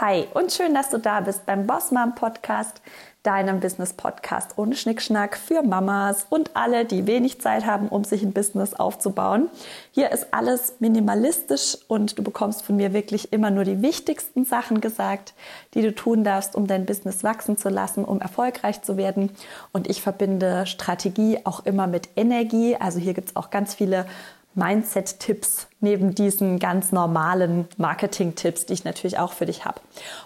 Hi 0.00 0.26
und 0.32 0.50
schön, 0.50 0.72
dass 0.72 0.88
du 0.88 0.96
da 0.96 1.20
bist 1.20 1.44
beim 1.44 1.66
Boss 1.66 1.90
Mom 1.90 2.14
Podcast, 2.14 2.80
deinem 3.22 3.60
Business 3.60 3.92
Podcast 3.92 4.56
ohne 4.56 4.74
Schnickschnack 4.74 5.36
für 5.36 5.62
Mamas 5.62 6.26
und 6.30 6.56
alle, 6.56 6.86
die 6.86 7.06
wenig 7.06 7.38
Zeit 7.42 7.66
haben, 7.66 7.88
um 7.88 8.04
sich 8.04 8.22
ein 8.22 8.32
Business 8.32 8.72
aufzubauen. 8.72 9.50
Hier 9.90 10.10
ist 10.10 10.28
alles 10.30 10.76
minimalistisch 10.78 11.76
und 11.86 12.18
du 12.18 12.22
bekommst 12.22 12.62
von 12.64 12.76
mir 12.76 12.94
wirklich 12.94 13.30
immer 13.34 13.50
nur 13.50 13.64
die 13.64 13.82
wichtigsten 13.82 14.46
Sachen 14.46 14.80
gesagt, 14.80 15.34
die 15.74 15.82
du 15.82 15.94
tun 15.94 16.24
darfst, 16.24 16.54
um 16.56 16.66
dein 16.66 16.86
Business 16.86 17.22
wachsen 17.22 17.58
zu 17.58 17.68
lassen, 17.68 18.06
um 18.06 18.22
erfolgreich 18.22 18.80
zu 18.80 18.96
werden. 18.96 19.30
Und 19.72 19.86
ich 19.86 20.00
verbinde 20.00 20.64
Strategie 20.64 21.40
auch 21.44 21.66
immer 21.66 21.86
mit 21.86 22.08
Energie. 22.16 22.74
Also 22.74 22.98
hier 23.00 23.12
gibt 23.12 23.28
es 23.28 23.36
auch 23.36 23.50
ganz 23.50 23.74
viele 23.74 24.06
Mindset-Tipps 24.54 25.68
neben 25.80 26.14
diesen 26.14 26.58
ganz 26.58 26.92
normalen 26.92 27.68
Marketing-Tipps, 27.76 28.66
die 28.66 28.74
ich 28.74 28.84
natürlich 28.84 29.18
auch 29.18 29.32
für 29.32 29.46
dich 29.46 29.64
habe. 29.64 29.80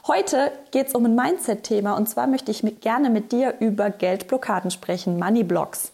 Heute 0.07 0.51
geht 0.71 0.89
es 0.89 0.95
um 0.95 1.05
ein 1.05 1.15
Mindset-Thema 1.15 1.95
und 1.95 2.09
zwar 2.09 2.27
möchte 2.27 2.51
ich 2.51 2.63
mit, 2.63 2.81
gerne 2.81 3.11
mit 3.11 3.33
dir 3.33 3.55
über 3.61 3.91
Geldblockaden 3.91 4.71
sprechen, 4.71 5.19
Money-Blocks. 5.19 5.93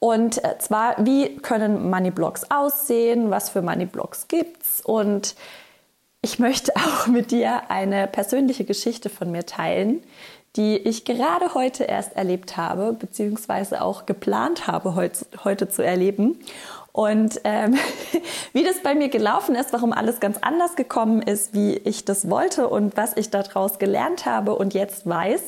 Und 0.00 0.44
äh, 0.44 0.58
zwar, 0.58 1.04
wie 1.04 1.36
können 1.36 1.90
Money-Blocks 1.90 2.50
aussehen, 2.50 3.30
was 3.30 3.50
für 3.50 3.62
Money-Blocks 3.62 4.28
gibt 4.28 4.62
es 4.62 4.80
und 4.80 5.34
ich 6.20 6.38
möchte 6.38 6.72
auch 6.76 7.06
mit 7.06 7.30
dir 7.30 7.70
eine 7.70 8.06
persönliche 8.06 8.64
Geschichte 8.64 9.08
von 9.08 9.30
mir 9.30 9.46
teilen, 9.46 10.02
die 10.56 10.76
ich 10.76 11.04
gerade 11.04 11.54
heute 11.54 11.84
erst 11.84 12.16
erlebt 12.16 12.56
habe, 12.56 12.92
beziehungsweise 12.92 13.82
auch 13.82 14.06
geplant 14.06 14.66
habe, 14.66 14.94
heute, 14.94 15.26
heute 15.44 15.68
zu 15.68 15.84
erleben. 15.84 16.40
Und 16.98 17.42
ähm, 17.44 17.78
wie 18.52 18.64
das 18.64 18.82
bei 18.82 18.96
mir 18.96 19.08
gelaufen 19.08 19.54
ist, 19.54 19.72
warum 19.72 19.92
alles 19.92 20.18
ganz 20.18 20.38
anders 20.38 20.74
gekommen 20.74 21.22
ist, 21.22 21.54
wie 21.54 21.74
ich 21.74 22.04
das 22.04 22.28
wollte 22.28 22.66
und 22.66 22.96
was 22.96 23.16
ich 23.16 23.30
daraus 23.30 23.78
gelernt 23.78 24.26
habe 24.26 24.56
und 24.56 24.74
jetzt 24.74 25.08
weiß, 25.08 25.40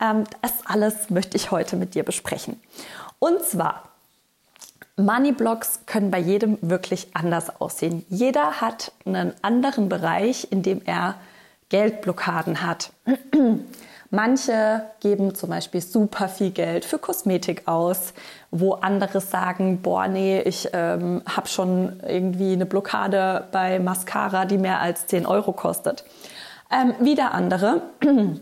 ähm, 0.00 0.24
das 0.40 0.52
alles 0.64 1.10
möchte 1.10 1.36
ich 1.36 1.50
heute 1.50 1.76
mit 1.76 1.94
dir 1.94 2.04
besprechen. 2.04 2.58
Und 3.18 3.44
zwar, 3.44 3.82
Moneyblocks 4.96 5.80
können 5.84 6.10
bei 6.10 6.20
jedem 6.20 6.56
wirklich 6.62 7.08
anders 7.12 7.60
aussehen. 7.60 8.06
Jeder 8.08 8.62
hat 8.62 8.92
einen 9.04 9.34
anderen 9.42 9.90
Bereich, 9.90 10.48
in 10.50 10.62
dem 10.62 10.80
er 10.86 11.16
Geldblockaden 11.68 12.62
hat. 12.62 12.92
Manche 14.10 14.86
geben 15.00 15.34
zum 15.34 15.50
Beispiel 15.50 15.82
super 15.82 16.30
viel 16.30 16.50
Geld 16.50 16.86
für 16.86 16.98
Kosmetik 16.98 17.68
aus, 17.68 18.14
wo 18.50 18.72
andere 18.72 19.20
sagen, 19.20 19.82
boah, 19.82 20.08
nee, 20.08 20.40
ich 20.40 20.68
ähm, 20.72 21.22
habe 21.28 21.48
schon 21.48 22.00
irgendwie 22.06 22.52
eine 22.52 22.66
Blockade 22.66 23.46
bei 23.52 23.78
Mascara, 23.78 24.46
die 24.46 24.58
mehr 24.58 24.80
als 24.80 25.06
10 25.06 25.26
Euro 25.26 25.52
kostet. 25.52 26.04
Ähm, 26.70 26.94
wieder 27.00 27.32
andere 27.32 27.82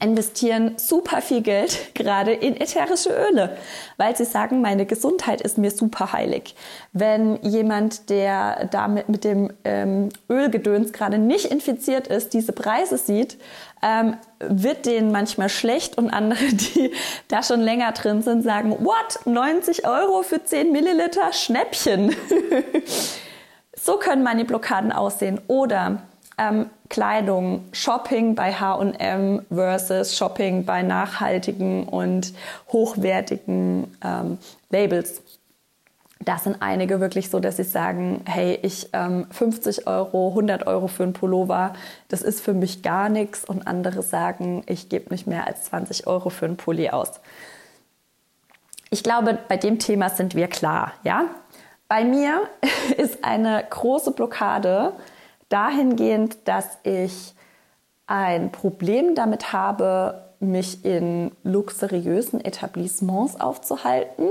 investieren 0.00 0.74
super 0.76 1.20
viel 1.22 1.42
Geld 1.42 1.90
gerade 1.94 2.32
in 2.32 2.56
ätherische 2.60 3.10
Öle, 3.10 3.56
weil 3.96 4.16
sie 4.16 4.24
sagen, 4.24 4.60
meine 4.60 4.86
Gesundheit 4.86 5.40
ist 5.40 5.58
mir 5.58 5.70
super 5.70 6.12
heilig. 6.12 6.54
Wenn 6.92 7.36
jemand, 7.42 8.10
der 8.10 8.68
damit 8.70 9.08
mit 9.08 9.24
dem 9.24 9.52
ähm, 9.64 10.08
Ölgedöns 10.28 10.92
gerade 10.92 11.18
nicht 11.18 11.46
infiziert 11.46 12.08
ist, 12.08 12.34
diese 12.34 12.52
Preise 12.52 12.98
sieht, 12.98 13.38
ähm, 13.82 14.16
wird 14.40 14.86
denen 14.86 15.12
manchmal 15.12 15.48
schlecht 15.48 15.98
und 15.98 16.10
andere, 16.10 16.44
die 16.52 16.92
da 17.28 17.42
schon 17.42 17.60
länger 17.60 17.92
drin 17.92 18.22
sind, 18.22 18.42
sagen, 18.42 18.70
what, 18.80 19.26
90 19.26 19.86
Euro 19.86 20.22
für 20.22 20.42
10 20.42 20.72
Milliliter 20.72 21.32
Schnäppchen. 21.32 22.14
so 23.76 23.96
können 23.98 24.22
meine 24.22 24.44
Blockaden 24.44 24.92
aussehen. 24.92 25.40
Oder 25.46 26.02
ähm, 26.38 26.70
Kleidung, 26.88 27.64
Shopping 27.72 28.34
bei 28.34 28.52
HM 28.52 29.42
versus 29.52 30.16
Shopping 30.16 30.64
bei 30.64 30.82
nachhaltigen 30.82 31.84
und 31.84 32.32
hochwertigen 32.72 33.96
ähm, 34.04 34.38
Labels. 34.70 35.22
Da 36.26 36.38
sind 36.38 36.56
einige 36.60 37.00
wirklich 37.00 37.30
so, 37.30 37.38
dass 37.38 37.56
sie 37.56 37.64
sagen, 37.64 38.22
hey, 38.26 38.58
ich 38.62 38.90
ähm, 38.92 39.28
50 39.30 39.86
Euro, 39.86 40.30
100 40.30 40.66
Euro 40.66 40.88
für 40.88 41.04
einen 41.04 41.12
Pullover, 41.12 41.72
das 42.08 42.20
ist 42.20 42.40
für 42.40 42.52
mich 42.52 42.82
gar 42.82 43.08
nichts. 43.08 43.44
Und 43.44 43.66
andere 43.68 44.02
sagen, 44.02 44.64
ich 44.66 44.88
gebe 44.88 45.10
nicht 45.10 45.28
mehr 45.28 45.46
als 45.46 45.62
20 45.64 46.08
Euro 46.08 46.28
für 46.28 46.46
einen 46.46 46.56
Pulli 46.56 46.90
aus. 46.90 47.12
Ich 48.90 49.04
glaube, 49.04 49.38
bei 49.48 49.56
dem 49.56 49.78
Thema 49.78 50.10
sind 50.10 50.34
wir 50.34 50.48
klar, 50.48 50.92
ja? 51.04 51.26
Bei 51.86 52.04
mir 52.04 52.42
ist 52.96 53.24
eine 53.24 53.64
große 53.70 54.10
Blockade, 54.10 54.94
dahingehend, 55.48 56.38
dass 56.48 56.78
ich 56.82 57.34
ein 58.08 58.50
Problem 58.50 59.14
damit 59.14 59.52
habe, 59.52 60.26
mich 60.40 60.84
in 60.84 61.30
luxuriösen 61.44 62.44
Etablissements 62.44 63.40
aufzuhalten, 63.40 64.28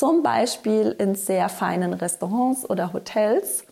zum 0.00 0.22
Beispiel 0.22 0.96
in 0.98 1.14
sehr 1.14 1.50
feinen 1.50 1.92
Restaurants 1.92 2.68
oder 2.70 2.94
Hotels 2.94 3.64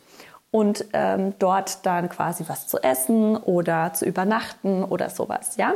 und 0.50 0.84
ähm, 0.92 1.32
dort 1.38 1.86
dann 1.86 2.10
quasi 2.10 2.44
was 2.46 2.68
zu 2.68 2.82
essen 2.82 3.38
oder 3.38 3.94
zu 3.94 4.04
übernachten 4.04 4.84
oder 4.84 5.08
sowas, 5.08 5.56
ja. 5.56 5.72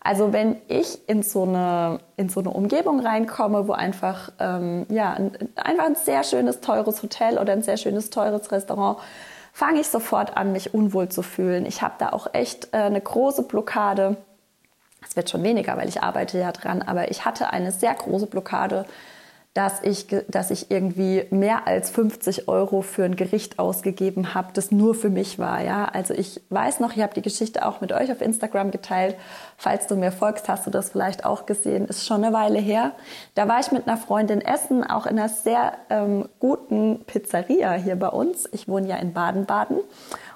Also 0.00 0.32
wenn 0.32 0.56
ich 0.68 1.08
in 1.08 1.24
so 1.24 1.42
eine, 1.42 1.98
in 2.16 2.28
so 2.28 2.38
eine 2.38 2.50
Umgebung 2.50 3.00
reinkomme, 3.00 3.66
wo 3.66 3.72
einfach, 3.72 4.30
ähm, 4.38 4.86
ja, 4.88 5.14
ein, 5.14 5.32
einfach 5.56 5.86
ein 5.86 5.96
sehr 5.96 6.22
schönes, 6.22 6.60
teures 6.60 7.02
Hotel 7.02 7.36
oder 7.36 7.52
ein 7.52 7.62
sehr 7.62 7.76
schönes, 7.76 8.10
teures 8.10 8.52
Restaurant 8.52 8.98
fange 9.52 9.80
ich 9.80 9.88
sofort 9.88 10.36
an, 10.36 10.52
mich 10.52 10.74
unwohl 10.74 11.08
zu 11.08 11.22
fühlen. 11.22 11.66
Ich 11.66 11.82
habe 11.82 11.94
da 11.98 12.10
auch 12.10 12.32
echt 12.34 12.72
äh, 12.72 12.76
eine 12.76 13.00
große 13.00 13.42
Blockade. 13.42 14.16
Es 15.04 15.16
wird 15.16 15.28
schon 15.28 15.42
weniger, 15.42 15.76
weil 15.76 15.88
ich 15.88 16.04
arbeite 16.04 16.38
ja 16.38 16.52
dran, 16.52 16.82
aber 16.82 17.10
ich 17.10 17.24
hatte 17.24 17.50
eine 17.50 17.72
sehr 17.72 17.94
große 17.94 18.26
Blockade 18.26 18.84
dass 19.58 19.82
ich, 19.82 20.06
dass 20.28 20.52
ich 20.52 20.70
irgendwie 20.70 21.24
mehr 21.30 21.66
als 21.66 21.90
50 21.90 22.46
Euro 22.46 22.80
für 22.80 23.02
ein 23.02 23.16
Gericht 23.16 23.58
ausgegeben 23.58 24.32
habe, 24.32 24.52
das 24.52 24.70
nur 24.70 24.94
für 24.94 25.10
mich 25.10 25.40
war. 25.40 25.60
Ja? 25.60 25.86
Also 25.86 26.14
ich 26.14 26.40
weiß 26.50 26.78
noch, 26.78 26.94
ich 26.94 27.02
habe 27.02 27.12
die 27.12 27.22
Geschichte 27.22 27.66
auch 27.66 27.80
mit 27.80 27.92
euch 27.92 28.12
auf 28.12 28.20
Instagram 28.20 28.70
geteilt. 28.70 29.16
Falls 29.56 29.88
du 29.88 29.96
mir 29.96 30.12
folgst, 30.12 30.48
hast 30.48 30.64
du 30.68 30.70
das 30.70 30.90
vielleicht 30.90 31.24
auch 31.24 31.44
gesehen. 31.44 31.86
Ist 31.86 32.06
schon 32.06 32.22
eine 32.22 32.32
Weile 32.32 32.60
her. 32.60 32.92
Da 33.34 33.48
war 33.48 33.58
ich 33.58 33.72
mit 33.72 33.88
einer 33.88 33.96
Freundin 33.96 34.42
essen, 34.42 34.88
auch 34.88 35.06
in 35.06 35.18
einer 35.18 35.28
sehr 35.28 35.72
ähm, 35.90 36.28
guten 36.38 37.00
Pizzeria 37.04 37.72
hier 37.72 37.96
bei 37.96 38.10
uns. 38.10 38.48
Ich 38.52 38.68
wohne 38.68 38.86
ja 38.86 38.94
in 38.94 39.12
Baden-Baden. 39.12 39.78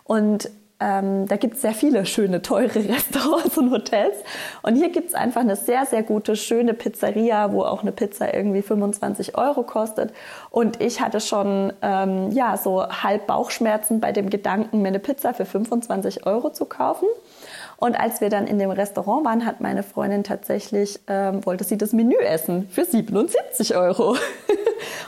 Und 0.03 0.51
ähm, 0.83 1.29
da 1.29 1.37
gibt 1.37 1.55
es 1.55 1.63
sehr 1.63 1.75
viele 1.75 2.05
schöne, 2.05 2.43
teure 2.43 2.75
Restaurants 2.89 3.57
und 3.57 3.71
Hotels. 3.71 4.17
Und 4.63 4.75
hier 4.75 4.91
gibt 4.91 5.11
es 5.11 5.15
einfach 5.15 5.43
eine 5.43 5.55
sehr, 5.55 5.87
sehr 5.87 6.03
gute, 6.03 6.35
schöne 6.35 6.75
Pizzeria, 6.75 7.53
wo 7.53 7.63
auch 7.63 7.83
eine 7.83 7.93
Pizza 7.93 8.35
irgendwie 8.35 8.63
25 8.63 9.39
Euro 9.39 9.63
kostet. 9.63 10.13
Und 10.51 10.81
ich 10.81 11.01
hatte 11.01 11.21
schon 11.21 11.73
ähm, 11.83 12.31
ja, 12.33 12.57
so 12.57 12.85
halb 12.85 13.29
Bauchschmerzen 13.29 14.01
bei 14.01 14.11
dem 14.11 14.29
Gedanken, 14.29 14.83
mir 14.83 14.89
eine 14.89 14.99
Pizza 14.99 15.35
für 15.35 15.45
25 15.45 16.27
Euro 16.27 16.51
zu 16.51 16.65
kaufen. 16.65 17.07
Und 17.77 17.99
als 17.99 18.21
wir 18.21 18.29
dann 18.29 18.47
in 18.47 18.59
dem 18.59 18.71
Restaurant 18.71 19.25
waren, 19.25 19.47
hat 19.47 19.61
meine 19.61 19.83
Freundin 19.83 20.25
tatsächlich, 20.25 21.01
ähm, 21.09 21.45
wollte 21.45 21.65
sie 21.65 21.79
das 21.79 21.93
Menü 21.93 22.17
essen 22.17 22.69
für 22.71 22.85
77 22.85 23.77
Euro. 23.77 24.17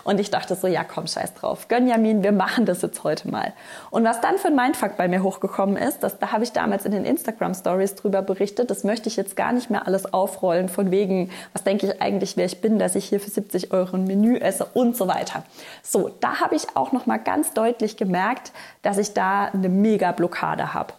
und 0.04 0.20
ich 0.20 0.30
dachte 0.30 0.54
so, 0.54 0.66
ja 0.66 0.84
komm, 0.84 1.06
scheiß 1.06 1.34
drauf. 1.34 1.68
Gönjamin, 1.68 2.22
wir 2.22 2.32
machen 2.32 2.66
das 2.66 2.82
jetzt 2.82 3.04
heute 3.04 3.30
mal. 3.30 3.52
Und 3.90 4.04
was 4.04 4.20
dann 4.20 4.38
für 4.38 4.48
ein 4.48 4.56
Mindfuck 4.56 4.96
bei 4.96 5.08
mir 5.08 5.22
hochgekommen 5.22 5.76
ist, 5.76 6.02
das, 6.02 6.18
da 6.18 6.32
habe 6.32 6.44
ich 6.44 6.52
damals 6.52 6.84
in 6.84 6.92
den 6.92 7.04
Instagram 7.04 7.54
Stories 7.54 7.94
drüber 7.94 8.22
berichtet, 8.22 8.70
das 8.70 8.84
möchte 8.84 9.08
ich 9.08 9.16
jetzt 9.16 9.36
gar 9.36 9.52
nicht 9.52 9.70
mehr 9.70 9.86
alles 9.86 10.12
aufrollen, 10.12 10.68
von 10.68 10.90
wegen, 10.90 11.30
was 11.52 11.64
denke 11.64 11.86
ich 11.86 12.02
eigentlich, 12.02 12.36
wer 12.36 12.46
ich 12.46 12.60
bin, 12.60 12.78
dass 12.78 12.94
ich 12.94 13.06
hier 13.06 13.20
für 13.20 13.30
70 13.30 13.72
Euro 13.72 13.96
ein 13.96 14.04
Menü 14.04 14.36
esse 14.36 14.64
und 14.64 14.96
so 14.96 15.08
weiter. 15.08 15.44
So, 15.82 16.10
da 16.20 16.40
habe 16.40 16.54
ich 16.54 16.76
auch 16.76 16.92
nochmal 16.92 17.18
ganz 17.18 17.52
deutlich 17.52 17.96
gemerkt, 17.96 18.52
dass 18.82 18.98
ich 18.98 19.14
da 19.14 19.46
eine 19.46 19.68
mega 19.68 20.12
Blockade 20.12 20.74
habe. 20.74 20.94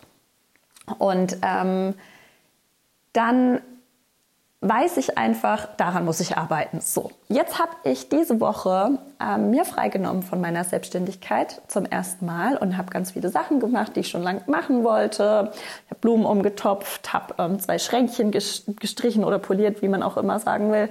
Und 1.00 1.38
ähm, 1.42 1.96
dann 3.14 3.62
weiß 4.68 4.98
ich 4.98 5.18
einfach, 5.18 5.68
daran 5.78 6.06
muss 6.06 6.20
ich 6.20 6.38
arbeiten. 6.38 6.82
So, 6.82 7.12
jetzt 7.28 7.60
habe 7.60 7.72
ich 7.84 8.10
diese 8.10 8.40
Woche 8.40 8.98
ähm, 9.22 9.52
mir 9.52 9.66
freigenommen 9.66 10.24
von 10.24 10.42
meiner 10.42 10.64
Selbstständigkeit 10.64 11.62
zum 11.68 11.86
ersten 11.86 12.26
Mal 12.26 12.58
und 12.58 12.78
habe 12.78 12.90
ganz 12.90 13.12
viele 13.12 13.30
Sachen 13.30 13.60
gemacht, 13.60 13.96
die 13.96 14.02
ich 14.02 14.10
schon 14.10 14.24
lange 14.24 14.42
machen 14.48 14.84
wollte. 14.84 15.52
Ich 15.86 15.92
habe 15.92 16.00
Blumen 16.02 16.26
umgetopft, 16.26 17.14
habe 17.14 17.36
ähm, 17.38 17.60
zwei 17.60 17.78
Schränkchen 17.78 18.32
gestrichen 18.32 19.24
oder 19.24 19.40
poliert, 19.40 19.82
wie 19.82 19.88
man 19.88 20.02
auch 20.02 20.18
immer 20.18 20.40
sagen 20.40 20.72
will, 20.72 20.90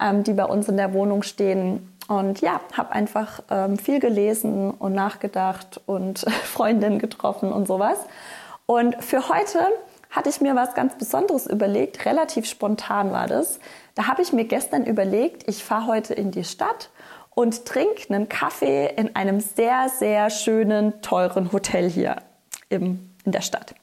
ähm, 0.00 0.22
die 0.22 0.34
bei 0.34 0.44
uns 0.44 0.68
in 0.68 0.76
der 0.76 0.92
Wohnung 0.92 1.22
stehen. 1.22 1.92
Und 2.08 2.40
ja, 2.40 2.60
habe 2.74 2.92
einfach 2.92 3.40
ähm, 3.50 3.78
viel 3.78 3.98
gelesen 3.98 4.70
und 4.70 4.92
nachgedacht 4.92 5.80
und 5.86 6.20
Freundinnen 6.44 6.98
getroffen 6.98 7.50
und 7.50 7.66
sowas. 7.66 7.98
Und 8.66 9.02
für 9.02 9.28
heute 9.28 9.60
hatte 10.16 10.30
ich 10.30 10.40
mir 10.40 10.56
was 10.56 10.74
ganz 10.74 10.96
Besonderes 10.96 11.46
überlegt. 11.46 12.06
Relativ 12.06 12.46
spontan 12.46 13.12
war 13.12 13.26
das. 13.26 13.60
Da 13.94 14.08
habe 14.08 14.22
ich 14.22 14.32
mir 14.32 14.46
gestern 14.46 14.84
überlegt, 14.84 15.48
ich 15.48 15.62
fahre 15.62 15.86
heute 15.86 16.14
in 16.14 16.30
die 16.30 16.44
Stadt 16.44 16.90
und 17.34 17.66
trinke 17.66 18.12
einen 18.12 18.28
Kaffee 18.28 18.90
in 18.96 19.14
einem 19.14 19.40
sehr, 19.40 19.90
sehr 19.90 20.30
schönen, 20.30 21.02
teuren 21.02 21.52
Hotel 21.52 21.90
hier 21.90 22.16
im, 22.70 23.10
in 23.24 23.32
der 23.32 23.42
Stadt. 23.42 23.74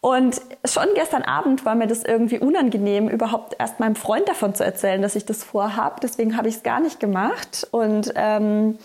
Und 0.00 0.40
schon 0.64 0.88
gestern 0.96 1.22
Abend 1.22 1.64
war 1.64 1.76
mir 1.76 1.86
das 1.86 2.02
irgendwie 2.02 2.40
unangenehm, 2.40 3.08
überhaupt 3.08 3.54
erst 3.60 3.78
meinem 3.78 3.94
Freund 3.94 4.28
davon 4.28 4.56
zu 4.56 4.64
erzählen, 4.64 5.00
dass 5.00 5.14
ich 5.14 5.24
das 5.24 5.44
vorhabe. 5.44 6.00
Deswegen 6.02 6.36
habe 6.36 6.48
ich 6.48 6.56
es 6.56 6.62
gar 6.64 6.80
nicht 6.80 6.98
gemacht. 6.98 7.68
Und 7.70 8.12
ähm, 8.16 8.78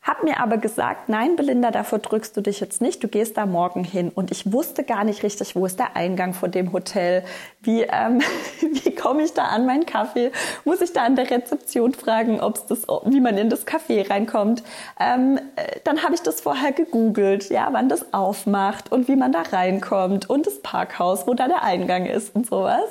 hab 0.00 0.22
mir 0.22 0.40
aber 0.40 0.56
gesagt, 0.56 1.08
nein, 1.08 1.36
Belinda, 1.36 1.70
davor 1.70 1.98
drückst 1.98 2.36
du 2.36 2.40
dich 2.40 2.60
jetzt 2.60 2.80
nicht, 2.80 3.02
du 3.02 3.08
gehst 3.08 3.36
da 3.36 3.46
morgen 3.46 3.84
hin. 3.84 4.10
Und 4.14 4.30
ich 4.30 4.52
wusste 4.52 4.84
gar 4.84 5.04
nicht 5.04 5.22
richtig, 5.22 5.54
wo 5.54 5.66
ist 5.66 5.78
der 5.78 5.96
Eingang 5.96 6.34
von 6.34 6.50
dem 6.50 6.72
Hotel? 6.72 7.24
Wie, 7.60 7.82
ähm, 7.82 8.20
wie 8.60 8.94
komme 8.94 9.22
ich 9.22 9.34
da 9.34 9.44
an 9.44 9.66
meinen 9.66 9.86
Kaffee? 9.86 10.30
Muss 10.64 10.80
ich 10.80 10.92
da 10.92 11.04
an 11.04 11.16
der 11.16 11.30
Rezeption 11.30 11.92
fragen, 11.92 12.40
ob's 12.40 12.64
das, 12.66 12.86
wie 13.04 13.20
man 13.20 13.36
in 13.36 13.50
das 13.50 13.66
Café 13.66 14.08
reinkommt? 14.08 14.62
Ähm, 14.98 15.38
äh, 15.56 15.80
dann 15.84 16.02
habe 16.02 16.14
ich 16.14 16.22
das 16.22 16.40
vorher 16.40 16.72
gegoogelt, 16.72 17.50
ja, 17.50 17.68
wann 17.72 17.88
das 17.88 18.14
aufmacht 18.14 18.90
und 18.90 19.08
wie 19.08 19.16
man 19.16 19.32
da 19.32 19.42
reinkommt 19.42 20.30
und 20.30 20.46
das 20.46 20.62
Parkhaus, 20.62 21.26
wo 21.26 21.34
da 21.34 21.48
der 21.48 21.64
Eingang 21.64 22.06
ist 22.06 22.34
und 22.34 22.46
sowas. 22.46 22.88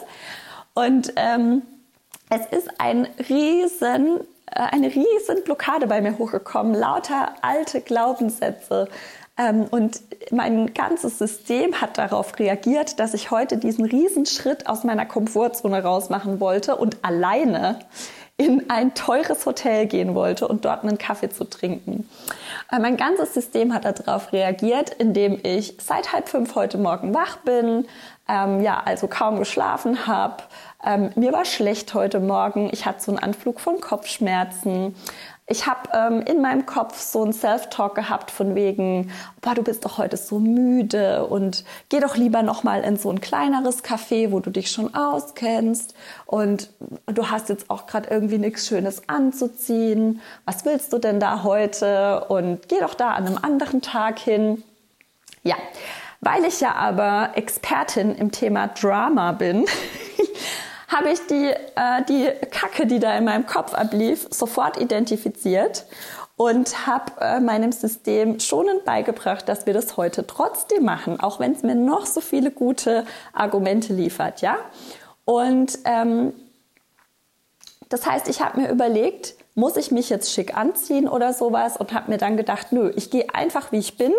Und 0.76 1.14
ähm, 1.16 1.64
es 2.30 2.46
ist 2.46 2.80
ein 2.80 3.08
riesen 3.30 4.20
eine 4.52 4.88
riesen 4.88 5.44
Blockade 5.44 5.88
bei 5.88 6.02
mir 6.02 6.18
hochgekommen, 6.18 6.74
lauter 6.74 7.34
alte 7.42 7.82
Glaubenssätze. 7.82 8.88
Ähm, 9.38 9.66
und 9.70 10.02
mein 10.32 10.74
ganzes 10.74 11.20
System 11.20 11.80
hat 11.80 11.98
darauf 11.98 12.38
reagiert, 12.40 13.00
dass 13.00 13.14
ich 13.14 13.30
heute 13.32 13.58
diesen 13.58 13.86
riesen 13.86 14.26
Schritt 14.26 14.68
aus 14.68 14.84
meiner 14.84 15.06
Komfortzone 15.06 15.84
rausmachen 15.84 16.40
wollte 16.40 16.76
und 16.76 16.98
alleine 17.04 17.80
in 18.38 18.70
ein 18.70 18.94
teures 18.94 19.46
Hotel 19.48 19.88
gehen 19.88 20.14
wollte 20.14 20.48
und 20.48 20.64
dort 20.64 20.84
einen 20.84 21.00
Kaffee 21.00 21.30
zu 21.30 21.44
trinken. 21.44 22.08
Äh, 22.72 22.80
mein 22.80 22.96
ganzes 22.96 23.34
System 23.34 23.74
hat 23.74 23.86
darauf 23.86 24.32
reagiert, 24.32 24.92
indem 24.92 25.40
ich 25.44 25.76
seit 25.80 26.14
halb 26.14 26.30
fünf 26.30 26.54
heute 26.56 26.78
Morgen 26.78 27.16
wach 27.16 27.38
bin, 27.38 27.88
ähm, 28.28 28.62
ja, 28.62 28.82
also 28.86 29.08
kaum 29.08 29.40
geschlafen 29.40 30.06
habe, 30.06 30.44
ähm, 30.84 31.12
mir 31.16 31.34
war 31.34 31.46
schlecht 31.46 31.94
heute 31.94 32.20
Morgen. 32.20 32.70
Ich 32.72 32.86
hatte 32.86 33.04
so 33.04 33.12
einen 33.12 33.20
Anflug 33.20 33.60
von 33.60 33.82
Kopfschmerzen. 33.82 34.96
Ich 35.50 35.66
habe 35.66 35.90
ähm, 35.94 36.22
in 36.24 36.42
meinem 36.42 36.66
Kopf 36.66 37.00
so 37.00 37.24
ein 37.24 37.32
Self-Talk 37.32 37.96
gehabt 37.96 38.32
von 38.32 38.54
wegen, 38.54 39.12
boah, 39.40 39.56
du 39.56 39.64
bist 39.64 39.86
doch 39.86 39.98
heute 39.98 40.18
so 40.18 40.40
müde 40.40 41.26
und 41.26 41.64
geh 41.88 42.02
doch 42.02 42.18
lieber 42.18 42.44
noch 42.44 42.64
mal 42.64 42.84
in 42.84 42.98
so 42.98 43.10
ein 43.10 43.22
kleineres 43.22 43.82
Café, 43.82 44.32
wo 44.32 44.42
du 44.42 44.50
dich 44.50 44.70
schon 44.70 44.94
auskennst 44.94 45.96
und 46.26 46.70
du 47.06 47.30
hast 47.30 47.48
jetzt 47.48 47.70
auch 47.70 47.88
gerade 47.88 48.10
irgendwie 48.10 48.40
nichts 48.40 48.68
Schönes 48.68 49.08
anzuziehen. 49.08 50.22
Was 50.44 50.66
willst 50.66 50.92
du 50.92 50.98
denn 50.98 51.22
da 51.22 51.44
heute? 51.44 52.26
Und 52.26 52.68
geh 52.68 52.80
doch 52.82 52.94
da 52.94 53.12
an 53.12 53.26
einem 53.26 53.40
anderen 53.42 53.82
Tag 53.82 54.20
hin. 54.20 54.64
Ja, 55.44 55.56
weil 56.20 56.44
ich 56.44 56.60
ja 56.60 56.74
aber 56.74 57.32
Expertin 57.36 58.14
im 58.16 58.32
Thema 58.32 58.68
Drama 58.68 59.32
bin, 59.32 59.66
habe 60.88 61.10
ich 61.10 61.20
die, 61.28 61.50
äh, 61.76 62.04
die 62.08 62.30
Kacke, 62.50 62.88
die 62.88 63.00
da 63.00 63.16
in 63.18 63.26
meinem 63.26 63.46
Kopf 63.46 63.74
ablief, 63.74 64.28
sofort 64.32 64.78
identifiziert 64.78 65.86
und 66.38 66.88
habe 66.88 67.12
äh, 67.20 67.40
meinem 67.40 67.72
System 67.72 68.40
schonend 68.40 68.86
beigebracht, 68.86 69.50
dass 69.50 69.66
wir 69.66 69.74
das 69.74 69.98
heute 69.98 70.26
trotzdem 70.26 70.86
machen, 70.86 71.20
auch 71.20 71.40
wenn 71.40 71.52
es 71.52 71.64
mir 71.64 71.76
noch 71.76 72.06
so 72.06 72.22
viele 72.22 72.52
gute 72.52 73.06
Argumente 73.34 73.94
liefert, 73.94 74.42
ja. 74.42 74.58
Und 75.26 75.80
ähm, 75.84 76.34
das 77.90 78.06
heißt, 78.06 78.30
ich 78.30 78.42
habe 78.42 78.62
mir 78.62 78.70
überlegt, 78.70 79.36
muss 79.56 79.76
ich 79.76 79.92
mich 79.92 80.10
jetzt 80.10 80.32
schick 80.32 80.56
anziehen 80.56 81.08
oder 81.08 81.34
sowas 81.34 81.78
und 81.78 81.92
habe 81.92 82.12
mir 82.12 82.18
dann 82.18 82.38
gedacht, 82.38 82.72
nö, 82.72 82.92
ich 82.96 83.10
gehe 83.10 83.34
einfach 83.34 83.72
wie 83.72 83.80
ich 83.80 83.98
bin. 83.98 84.14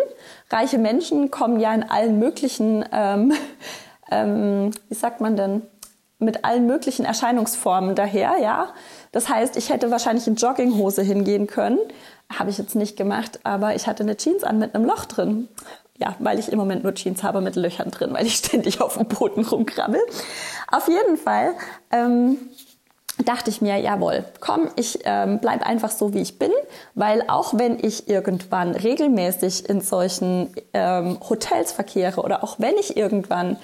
Reiche 0.50 0.79
Menschen 0.79 1.31
kommen 1.31 1.61
ja 1.61 1.73
in 1.73 1.88
allen 1.88 2.19
möglichen, 2.19 2.85
ähm, 2.93 3.32
ähm, 4.11 4.73
wie 4.88 4.94
sagt 4.94 5.21
man 5.21 5.37
denn, 5.37 5.62
mit 6.19 6.44
allen 6.44 6.67
möglichen 6.67 7.05
Erscheinungsformen 7.05 7.94
daher, 7.94 8.38
ja. 8.41 8.69
Das 9.12 9.29
heißt, 9.29 9.56
ich 9.56 9.70
hätte 9.70 9.91
wahrscheinlich 9.91 10.26
in 10.26 10.35
Jogginghose 10.35 11.03
hingehen 11.03 11.47
können. 11.47 11.79
Habe 12.37 12.50
ich 12.50 12.59
jetzt 12.59 12.75
nicht 12.75 12.97
gemacht, 12.97 13.41
aber 13.44 13.75
ich 13.75 13.87
hatte 13.87 14.03
eine 14.03 14.17
Jeans 14.17 14.44
an 14.44 14.59
mit 14.59 14.75
einem 14.75 14.85
Loch 14.85 15.05
drin. 15.05 15.49
Ja, 15.97 16.15
weil 16.20 16.38
ich 16.38 16.53
im 16.53 16.59
Moment 16.59 16.85
nur 16.85 16.94
Jeans 16.94 17.23
habe 17.25 17.41
mit 17.41 17.56
Löchern 17.56 17.91
drin, 17.91 18.12
weil 18.12 18.26
ich 18.26 18.37
ständig 18.37 18.81
auf 18.81 18.97
dem 18.97 19.06
Boden 19.06 19.44
rumkrabbel. 19.44 20.00
Auf 20.70 20.88
jeden 20.88 21.17
Fall 21.17 21.55
ähm, 21.91 22.38
dachte 23.25 23.50
ich 23.50 23.61
mir, 23.61 23.76
jawohl, 23.79 24.25
komm, 24.41 24.69
ich 24.76 25.00
ähm, 25.05 25.41
bleib 25.41 25.67
einfach 25.67 25.91
so, 25.91 26.14
wie 26.14 26.21
ich 26.21 26.38
bin, 26.38 26.53
weil 26.94 27.25
auch 27.26 27.55
wenn 27.56 27.79
ich 27.82 28.09
irgendwann 28.09 28.75
regelmäßig 28.75 29.69
in 29.69 29.81
solchen 29.81 30.55
ähm, 30.73 31.19
Hotels 31.29 31.73
verkehre 31.73 32.23
oder 32.23 32.44
auch 32.44 32.56
wenn 32.59 32.76
ich 32.76 32.97
irgendwann 32.97 33.56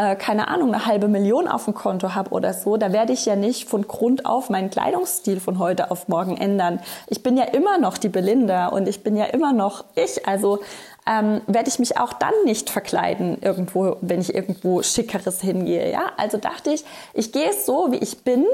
äh, 0.00 0.16
keine 0.16 0.48
Ahnung, 0.48 0.72
eine 0.72 0.86
halbe 0.86 1.08
Million 1.08 1.46
auf 1.46 1.66
dem 1.66 1.74
Konto 1.74 2.14
habe 2.14 2.30
oder 2.30 2.54
so, 2.54 2.78
da 2.78 2.90
werde 2.90 3.12
ich 3.12 3.26
ja 3.26 3.36
nicht 3.36 3.68
von 3.68 3.86
Grund 3.86 4.24
auf 4.24 4.48
meinen 4.48 4.70
Kleidungsstil 4.70 5.40
von 5.40 5.58
heute 5.58 5.90
auf 5.90 6.08
morgen 6.08 6.38
ändern. 6.38 6.80
Ich 7.08 7.22
bin 7.22 7.36
ja 7.36 7.44
immer 7.44 7.76
noch 7.76 7.98
die 7.98 8.08
Belinda 8.08 8.68
und 8.68 8.88
ich 8.88 9.02
bin 9.02 9.14
ja 9.14 9.26
immer 9.26 9.52
noch 9.52 9.84
ich. 9.96 10.26
Also 10.26 10.60
ähm, 11.06 11.42
werde 11.46 11.68
ich 11.68 11.78
mich 11.78 11.98
auch 11.98 12.14
dann 12.14 12.32
nicht 12.46 12.70
verkleiden 12.70 13.42
irgendwo, 13.42 13.98
wenn 14.00 14.22
ich 14.22 14.34
irgendwo 14.34 14.82
schickeres 14.82 15.42
hingehe. 15.42 15.92
Ja, 15.92 16.12
also 16.16 16.38
dachte 16.38 16.70
ich, 16.70 16.82
ich 17.12 17.30
gehe 17.30 17.52
so, 17.52 17.92
wie 17.92 17.98
ich 17.98 18.24
bin 18.24 18.46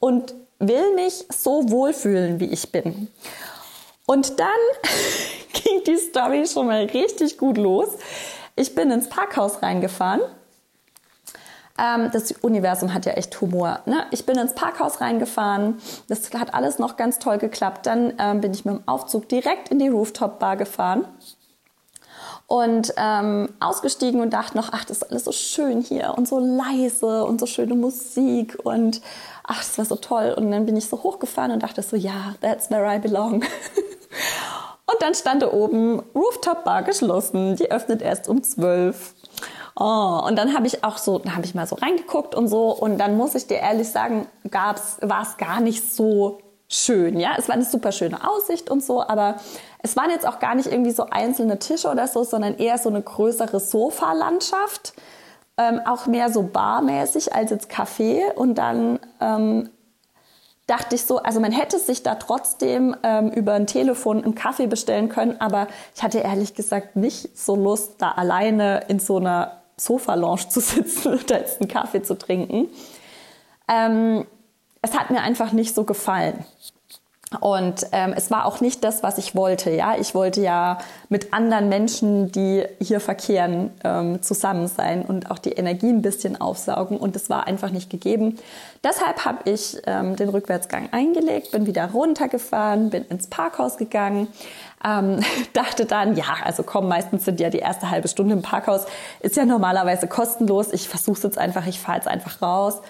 und 0.00 0.34
will 0.58 0.94
mich 0.94 1.26
so 1.28 1.70
wohlfühlen, 1.70 2.40
wie 2.40 2.46
ich 2.46 2.72
bin. 2.72 3.08
Und 4.06 4.40
dann 4.40 4.48
ging 5.52 5.84
die 5.86 5.98
Story 5.98 6.46
schon 6.46 6.66
mal 6.66 6.84
richtig 6.84 7.36
gut 7.36 7.58
los. 7.58 7.88
Ich 8.56 8.74
bin 8.74 8.90
ins 8.90 9.10
Parkhaus 9.10 9.60
reingefahren 9.60 10.22
ähm, 11.78 12.10
das 12.12 12.32
Universum 12.42 12.94
hat 12.94 13.06
ja 13.06 13.12
echt 13.12 13.40
Humor. 13.40 13.80
Ne? 13.86 14.04
Ich 14.10 14.26
bin 14.26 14.38
ins 14.38 14.54
Parkhaus 14.54 15.00
reingefahren. 15.00 15.78
Das 16.08 16.32
hat 16.32 16.54
alles 16.54 16.78
noch 16.78 16.96
ganz 16.96 17.18
toll 17.18 17.38
geklappt. 17.38 17.86
Dann 17.86 18.14
ähm, 18.18 18.40
bin 18.40 18.52
ich 18.52 18.64
mit 18.64 18.74
dem 18.74 18.82
Aufzug 18.86 19.28
direkt 19.28 19.70
in 19.70 19.78
die 19.78 19.88
Rooftop-Bar 19.88 20.56
gefahren 20.56 21.06
und 22.46 22.92
ähm, 22.96 23.48
ausgestiegen 23.58 24.20
und 24.20 24.30
dachte 24.30 24.56
noch, 24.56 24.70
ach, 24.72 24.84
das 24.84 24.98
ist 24.98 25.10
alles 25.10 25.24
so 25.24 25.32
schön 25.32 25.80
hier 25.80 26.14
und 26.16 26.28
so 26.28 26.38
leise 26.38 27.24
und 27.24 27.40
so 27.40 27.46
schöne 27.46 27.74
Musik 27.74 28.58
und 28.62 29.00
ach, 29.44 29.58
das 29.58 29.78
war 29.78 29.84
so 29.84 29.96
toll. 29.96 30.34
Und 30.36 30.50
dann 30.50 30.66
bin 30.66 30.76
ich 30.76 30.88
so 30.88 31.02
hochgefahren 31.02 31.50
und 31.52 31.62
dachte 31.62 31.82
so, 31.82 31.96
ja, 31.96 32.34
that's 32.40 32.70
where 32.70 32.94
I 32.94 32.98
belong. 32.98 33.34
und 34.86 35.00
dann 35.00 35.14
stand 35.14 35.42
da 35.42 35.52
oben 35.52 36.02
Rooftop 36.14 36.64
Bar 36.64 36.82
geschlossen, 36.82 37.56
die 37.56 37.70
öffnet 37.70 38.02
erst 38.02 38.28
um 38.28 38.42
zwölf. 38.42 39.14
Oh, 39.76 40.22
und 40.26 40.36
dann 40.36 40.54
habe 40.54 40.66
ich 40.66 40.84
auch 40.84 40.98
so, 40.98 41.18
dann 41.18 41.34
habe 41.34 41.44
ich 41.44 41.54
mal 41.54 41.66
so 41.66 41.74
reingeguckt 41.76 42.34
und 42.34 42.46
so 42.46 42.70
und 42.70 42.98
dann 42.98 43.16
muss 43.16 43.34
ich 43.34 43.48
dir 43.48 43.58
ehrlich 43.58 43.88
sagen, 43.88 44.28
war 44.44 44.76
es 44.76 45.36
gar 45.36 45.60
nicht 45.60 45.92
so 45.92 46.38
schön, 46.68 47.18
ja. 47.18 47.32
Es 47.36 47.48
war 47.48 47.54
eine 47.54 47.64
super 47.64 47.90
schöne 47.90 48.28
Aussicht 48.28 48.70
und 48.70 48.84
so, 48.84 49.02
aber 49.02 49.36
es 49.82 49.96
waren 49.96 50.10
jetzt 50.10 50.26
auch 50.26 50.38
gar 50.38 50.54
nicht 50.54 50.66
irgendwie 50.70 50.92
so 50.92 51.06
einzelne 51.10 51.58
Tische 51.58 51.90
oder 51.90 52.06
so, 52.06 52.22
sondern 52.24 52.56
eher 52.56 52.78
so 52.78 52.88
eine 52.88 53.02
größere 53.02 53.60
Sofalandschaft. 53.60 54.94
Ähm, 55.56 55.80
auch 55.84 56.06
mehr 56.06 56.32
so 56.32 56.42
barmäßig 56.42 57.32
als 57.32 57.50
jetzt 57.50 57.70
Café 57.70 58.32
und 58.34 58.56
dann 58.56 58.98
ähm, 59.20 59.70
dachte 60.66 60.96
ich 60.96 61.04
so, 61.04 61.18
also 61.18 61.38
man 61.38 61.52
hätte 61.52 61.78
sich 61.78 62.02
da 62.02 62.16
trotzdem 62.16 62.96
ähm, 63.04 63.30
über 63.30 63.52
ein 63.52 63.68
Telefon 63.68 64.24
einen 64.24 64.34
Kaffee 64.34 64.66
bestellen 64.66 65.08
können, 65.08 65.40
aber 65.40 65.68
ich 65.94 66.02
hatte 66.02 66.18
ehrlich 66.18 66.54
gesagt 66.54 66.96
nicht 66.96 67.38
so 67.38 67.54
Lust, 67.54 67.94
da 67.98 68.12
alleine 68.12 68.84
in 68.88 68.98
so 68.98 69.18
einer 69.18 69.63
Sofa-Lounge 69.76 70.48
zu 70.48 70.60
sitzen 70.60 71.08
und 71.12 71.30
da 71.30 71.38
jetzt 71.38 71.60
einen 71.60 71.68
Kaffee 71.68 72.02
zu 72.02 72.16
trinken. 72.16 72.68
Ähm, 73.68 74.26
es 74.82 74.96
hat 74.98 75.10
mir 75.10 75.22
einfach 75.22 75.52
nicht 75.52 75.74
so 75.74 75.84
gefallen. 75.84 76.44
Und 77.40 77.86
ähm, 77.92 78.12
es 78.16 78.30
war 78.30 78.46
auch 78.46 78.60
nicht 78.60 78.84
das, 78.84 79.02
was 79.02 79.18
ich 79.18 79.34
wollte. 79.34 79.70
Ja, 79.70 79.96
ich 79.98 80.14
wollte 80.14 80.40
ja 80.40 80.78
mit 81.08 81.32
anderen 81.32 81.68
Menschen, 81.68 82.32
die 82.32 82.64
hier 82.80 83.00
verkehren, 83.00 83.70
ähm, 83.84 84.22
zusammen 84.22 84.68
sein 84.68 85.02
und 85.02 85.30
auch 85.30 85.38
die 85.38 85.52
Energie 85.52 85.90
ein 85.90 86.02
bisschen 86.02 86.40
aufsaugen. 86.40 86.96
Und 86.96 87.14
das 87.16 87.30
war 87.30 87.46
einfach 87.46 87.70
nicht 87.70 87.90
gegeben. 87.90 88.38
Deshalb 88.82 89.24
habe 89.24 89.50
ich 89.50 89.76
ähm, 89.86 90.16
den 90.16 90.28
Rückwärtsgang 90.28 90.88
eingelegt, 90.92 91.52
bin 91.52 91.66
wieder 91.66 91.90
runtergefahren, 91.90 92.90
bin 92.90 93.04
ins 93.06 93.28
Parkhaus 93.28 93.76
gegangen, 93.76 94.28
ähm, 94.84 95.20
dachte 95.52 95.86
dann, 95.86 96.16
ja, 96.16 96.36
also 96.44 96.62
komm, 96.62 96.88
meistens 96.88 97.24
sind 97.24 97.40
ja 97.40 97.50
die 97.50 97.58
erste 97.58 97.90
halbe 97.90 98.08
Stunde 98.08 98.34
im 98.34 98.42
Parkhaus, 98.42 98.86
ist 99.20 99.36
ja 99.36 99.44
normalerweise 99.44 100.06
kostenlos. 100.06 100.72
Ich 100.72 100.88
versuche 100.88 101.16
es 101.16 101.22
jetzt 101.22 101.38
einfach, 101.38 101.66
ich 101.66 101.80
fahre 101.80 101.98
jetzt 101.98 102.08
einfach 102.08 102.42
raus 102.42 102.80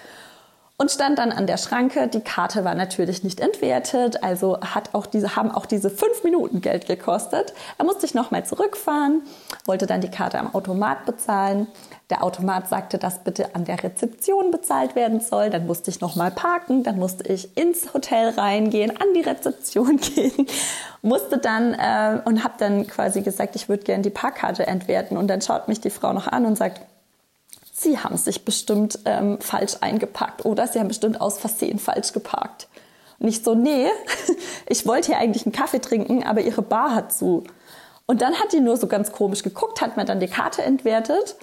und 0.77 0.91
stand 0.91 1.19
dann 1.19 1.31
an 1.31 1.47
der 1.47 1.57
Schranke. 1.57 2.07
Die 2.07 2.19
Karte 2.19 2.65
war 2.65 2.75
natürlich 2.75 3.23
nicht 3.23 3.39
entwertet, 3.39 4.23
also 4.23 4.59
hat 4.59 4.93
auch 4.93 5.05
diese, 5.05 5.35
haben 5.35 5.51
auch 5.51 5.65
diese 5.65 5.89
fünf 5.89 6.23
Minuten 6.23 6.59
Geld 6.59 6.85
gekostet. 6.85 7.53
Da 7.77 7.85
musste 7.85 8.05
ich 8.05 8.13
nochmal 8.13 8.45
zurückfahren, 8.45 9.21
wollte 9.65 9.87
dann 9.87 10.01
die 10.01 10.11
Karte 10.11 10.37
am 10.37 10.53
Automat 10.53 11.05
bezahlen. 11.05 11.67
Der 12.09 12.23
Automat 12.23 12.67
sagte, 12.67 12.97
dass 12.97 13.23
bitte 13.23 13.55
an 13.55 13.63
der 13.65 13.81
Rezeption 13.81 14.51
bezahlt 14.51 14.95
werden 14.95 15.21
soll. 15.21 15.49
Dann 15.49 15.65
musste 15.65 15.89
ich 15.89 16.01
nochmal 16.01 16.29
parken, 16.29 16.83
dann 16.83 16.99
musste 16.99 17.31
ich 17.31 17.57
ins 17.57 17.93
Hotel 17.93 18.29
reingehen, 18.29 18.91
an 18.91 19.07
die 19.15 19.21
Rezeption 19.21 19.97
gehen, 20.15 20.45
musste 21.01 21.37
dann 21.37 21.73
äh, 21.73 22.19
und 22.25 22.43
habe 22.43 22.55
dann 22.57 22.85
quasi 22.85 23.21
gesagt, 23.21 23.55
ich 23.55 23.69
würde 23.69 23.83
gerne 23.83 24.03
die 24.03 24.09
Parkkarte 24.09 24.67
entwerten. 24.67 25.15
Und 25.15 25.27
dann 25.27 25.41
schaut 25.41 25.69
mich 25.69 25.79
die 25.79 25.89
Frau 25.89 26.11
noch 26.11 26.27
an 26.27 26.45
und 26.45 26.57
sagt, 26.57 26.81
Sie 27.85 27.99
haben 27.99 28.17
sich 28.17 28.43
bestimmt 28.43 28.97
ähm, 29.05 29.39
falsch 29.39 29.77
eingepackt 29.79 30.43
oder 30.43 30.65
Sie 30.65 30.79
haben 30.79 30.87
bestimmt 30.87 31.21
aus 31.21 31.37
Versehen 31.37 31.77
falsch 31.77 32.13
geparkt. 32.13 32.67
Und 33.19 33.27
ich 33.27 33.43
so, 33.43 33.53
nee, 33.53 33.87
ich 34.67 34.87
wollte 34.87 35.07
hier 35.11 35.19
eigentlich 35.19 35.45
einen 35.45 35.53
Kaffee 35.53 35.79
trinken, 35.79 36.23
aber 36.23 36.41
Ihre 36.41 36.63
Bar 36.63 36.95
hat 36.95 37.13
zu. 37.13 37.43
Und 38.07 38.23
dann 38.23 38.33
hat 38.33 38.53
die 38.53 38.59
nur 38.59 38.75
so 38.75 38.87
ganz 38.87 39.11
komisch 39.11 39.43
geguckt, 39.43 39.81
hat 39.81 39.97
mir 39.97 40.05
dann 40.05 40.19
die 40.19 40.27
Karte 40.27 40.63
entwertet. 40.63 41.35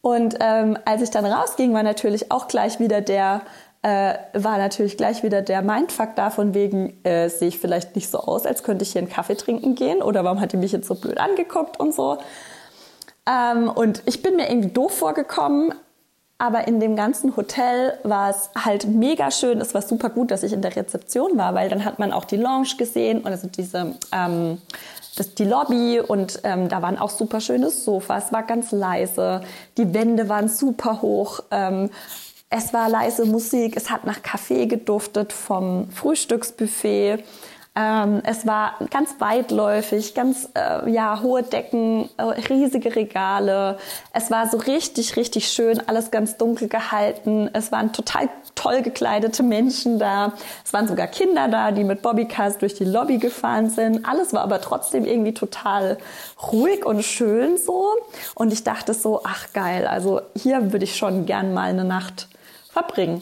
Und 0.00 0.36
ähm, 0.40 0.78
als 0.86 1.02
ich 1.02 1.10
dann 1.10 1.26
rausging, 1.26 1.74
war 1.74 1.82
natürlich 1.82 2.32
auch 2.32 2.48
gleich 2.48 2.80
wieder 2.80 3.02
der, 3.02 3.42
äh, 3.82 4.14
war 4.32 4.56
natürlich 4.56 4.96
gleich 4.96 5.22
wieder 5.22 5.42
der 5.42 5.60
Mindfuck 5.60 6.16
da 6.16 6.30
von 6.30 6.54
wegen, 6.54 7.04
äh, 7.04 7.28
sehe 7.28 7.48
ich 7.48 7.58
vielleicht 7.58 7.94
nicht 7.94 8.10
so 8.10 8.20
aus, 8.20 8.46
als 8.46 8.62
könnte 8.62 8.84
ich 8.84 8.92
hier 8.92 9.02
einen 9.02 9.10
Kaffee 9.10 9.36
trinken 9.36 9.74
gehen 9.74 10.02
oder 10.02 10.24
warum 10.24 10.40
hat 10.40 10.52
die 10.52 10.56
mich 10.56 10.72
jetzt 10.72 10.88
so 10.88 10.94
blöd 10.94 11.18
angeguckt 11.18 11.78
und 11.78 11.94
so. 11.94 12.16
Ähm, 13.26 13.68
und 13.68 14.02
ich 14.06 14.22
bin 14.22 14.36
mir 14.36 14.50
irgendwie 14.50 14.70
doof 14.70 14.98
vorgekommen, 14.98 15.74
aber 16.38 16.66
in 16.66 16.80
dem 16.80 16.96
ganzen 16.96 17.36
Hotel 17.36 17.98
war 18.02 18.30
es 18.30 18.50
halt 18.56 18.86
mega 18.86 19.30
schön. 19.30 19.60
Es 19.60 19.72
war 19.72 19.82
super 19.82 20.10
gut, 20.10 20.30
dass 20.30 20.42
ich 20.42 20.52
in 20.52 20.62
der 20.62 20.76
Rezeption 20.76 21.38
war, 21.38 21.54
weil 21.54 21.68
dann 21.68 21.84
hat 21.84 21.98
man 21.98 22.12
auch 22.12 22.24
die 22.24 22.36
Lounge 22.36 22.76
gesehen 22.76 23.20
und 23.20 23.28
also 23.28 23.48
diese 23.48 23.94
ähm, 24.12 24.58
das, 25.16 25.34
die 25.34 25.44
Lobby 25.44 26.00
und 26.00 26.40
ähm, 26.44 26.68
da 26.68 26.82
waren 26.82 26.98
auch 26.98 27.10
super 27.10 27.40
schöne 27.40 27.70
Sofas. 27.70 28.26
Es 28.26 28.32
war 28.32 28.42
ganz 28.42 28.72
leise, 28.72 29.42
die 29.78 29.94
Wände 29.94 30.28
waren 30.28 30.48
super 30.48 31.02
hoch. 31.02 31.40
Ähm, 31.50 31.90
es 32.50 32.72
war 32.72 32.88
leise 32.88 33.24
Musik, 33.24 33.76
es 33.76 33.90
hat 33.90 34.04
nach 34.04 34.22
Kaffee 34.22 34.66
geduftet 34.66 35.32
vom 35.32 35.90
Frühstücksbuffet. 35.90 37.24
Ähm, 37.76 38.22
es 38.24 38.46
war 38.46 38.76
ganz 38.90 39.16
weitläufig, 39.18 40.14
ganz 40.14 40.48
äh, 40.54 40.88
ja 40.88 41.20
hohe 41.20 41.42
Decken, 41.42 42.08
äh, 42.18 42.22
riesige 42.22 42.94
Regale. 42.94 43.78
Es 44.12 44.30
war 44.30 44.48
so 44.48 44.58
richtig, 44.58 45.16
richtig 45.16 45.48
schön, 45.48 45.82
alles 45.88 46.12
ganz 46.12 46.36
dunkel 46.36 46.68
gehalten. 46.68 47.50
Es 47.52 47.72
waren 47.72 47.92
total 47.92 48.28
toll 48.54 48.82
gekleidete 48.82 49.42
Menschen 49.42 49.98
da. 49.98 50.34
Es 50.64 50.72
waren 50.72 50.86
sogar 50.86 51.08
Kinder 51.08 51.48
da, 51.48 51.72
die 51.72 51.82
mit 51.82 52.00
Bobbycars 52.00 52.58
durch 52.58 52.74
die 52.74 52.84
Lobby 52.84 53.18
gefahren 53.18 53.70
sind. 53.70 54.06
Alles 54.06 54.32
war 54.32 54.42
aber 54.42 54.60
trotzdem 54.60 55.04
irgendwie 55.04 55.34
total 55.34 55.98
ruhig 56.52 56.86
und 56.86 57.02
schön 57.02 57.58
so. 57.58 57.88
Und 58.36 58.52
ich 58.52 58.62
dachte 58.62 58.94
so, 58.94 59.22
ach 59.24 59.52
geil, 59.52 59.88
also 59.88 60.20
hier 60.36 60.72
würde 60.72 60.84
ich 60.84 60.96
schon 60.96 61.26
gern 61.26 61.52
mal 61.52 61.70
eine 61.70 61.84
Nacht 61.84 62.28
verbringen. 62.70 63.20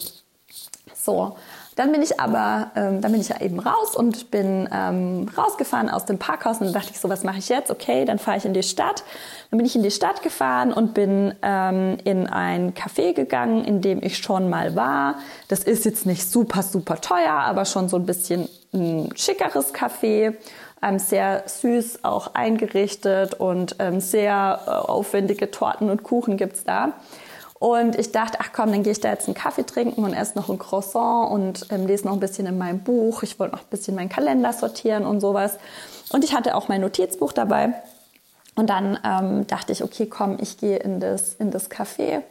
So. 0.93 1.35
Dann 1.75 1.91
bin 1.91 2.01
ich 2.01 2.19
aber, 2.19 2.71
ähm, 2.75 3.01
dann 3.01 3.11
bin 3.11 3.21
ich 3.21 3.29
ja 3.29 3.41
eben 3.41 3.59
raus 3.59 3.95
und 3.95 4.29
bin 4.31 4.69
ähm, 4.71 5.29
rausgefahren 5.35 5.89
aus 5.89 6.05
dem 6.05 6.19
Parkhaus 6.19 6.61
und 6.61 6.73
dachte 6.73 6.91
ich 6.91 6.99
so, 6.99 7.09
was 7.09 7.23
mache 7.23 7.39
ich 7.39 7.49
jetzt? 7.49 7.71
Okay, 7.71 8.05
dann 8.05 8.19
fahre 8.19 8.37
ich 8.37 8.45
in 8.45 8.53
die 8.53 8.63
Stadt. 8.63 9.03
Dann 9.49 9.57
bin 9.57 9.65
ich 9.65 9.75
in 9.75 9.83
die 9.83 9.91
Stadt 9.91 10.21
gefahren 10.21 10.71
und 10.71 10.93
bin 10.93 11.33
ähm, 11.41 11.97
in 12.03 12.27
ein 12.27 12.73
Café 12.73 13.13
gegangen, 13.13 13.65
in 13.65 13.81
dem 13.81 14.03
ich 14.03 14.17
schon 14.17 14.49
mal 14.49 14.75
war. 14.75 15.15
Das 15.47 15.63
ist 15.63 15.85
jetzt 15.85 16.05
nicht 16.05 16.29
super, 16.29 16.63
super 16.63 17.01
teuer, 17.01 17.33
aber 17.33 17.65
schon 17.65 17.89
so 17.89 17.97
ein 17.97 18.05
bisschen 18.05 18.47
ein 18.73 19.09
schickeres 19.15 19.73
Café. 19.73 20.35
Ähm, 20.83 20.99
sehr 20.99 21.43
süß 21.45 22.03
auch 22.03 22.35
eingerichtet 22.35 23.35
und 23.35 23.77
ähm, 23.79 24.01
sehr 24.01 24.59
äh, 24.65 24.69
aufwendige 24.69 25.49
Torten 25.49 25.89
und 25.89 26.03
Kuchen 26.03 26.35
gibt's 26.35 26.65
da. 26.65 26.93
Und 27.63 27.97
ich 27.97 28.11
dachte, 28.11 28.39
ach 28.41 28.49
komm, 28.51 28.73
dann 28.73 28.83
gehe 28.83 28.91
ich 28.91 28.99
da 28.99 29.09
jetzt 29.09 29.29
einen 29.29 29.35
Kaffee 29.35 29.63
trinken 29.63 30.03
und 30.03 30.13
esse 30.13 30.37
noch 30.37 30.49
ein 30.49 30.59
Croissant 30.59 31.31
und 31.31 31.65
ähm, 31.69 31.87
lese 31.87 32.05
noch 32.05 32.11
ein 32.11 32.19
bisschen 32.19 32.45
in 32.45 32.57
meinem 32.57 32.83
Buch. 32.83 33.23
Ich 33.23 33.39
wollte 33.39 33.55
noch 33.55 33.61
ein 33.61 33.69
bisschen 33.69 33.95
meinen 33.95 34.09
Kalender 34.09 34.51
sortieren 34.51 35.05
und 35.05 35.21
sowas. 35.21 35.57
Und 36.11 36.25
ich 36.25 36.35
hatte 36.35 36.55
auch 36.55 36.67
mein 36.67 36.81
Notizbuch 36.81 37.31
dabei. 37.31 37.73
Und 38.55 38.69
dann 38.69 38.99
ähm, 39.05 39.47
dachte 39.47 39.71
ich, 39.71 39.81
okay, 39.81 40.07
komm, 40.07 40.39
ich 40.41 40.57
gehe 40.57 40.75
in 40.75 40.99
das, 40.99 41.35
in 41.35 41.51
das 41.51 41.71
Café 41.71 42.23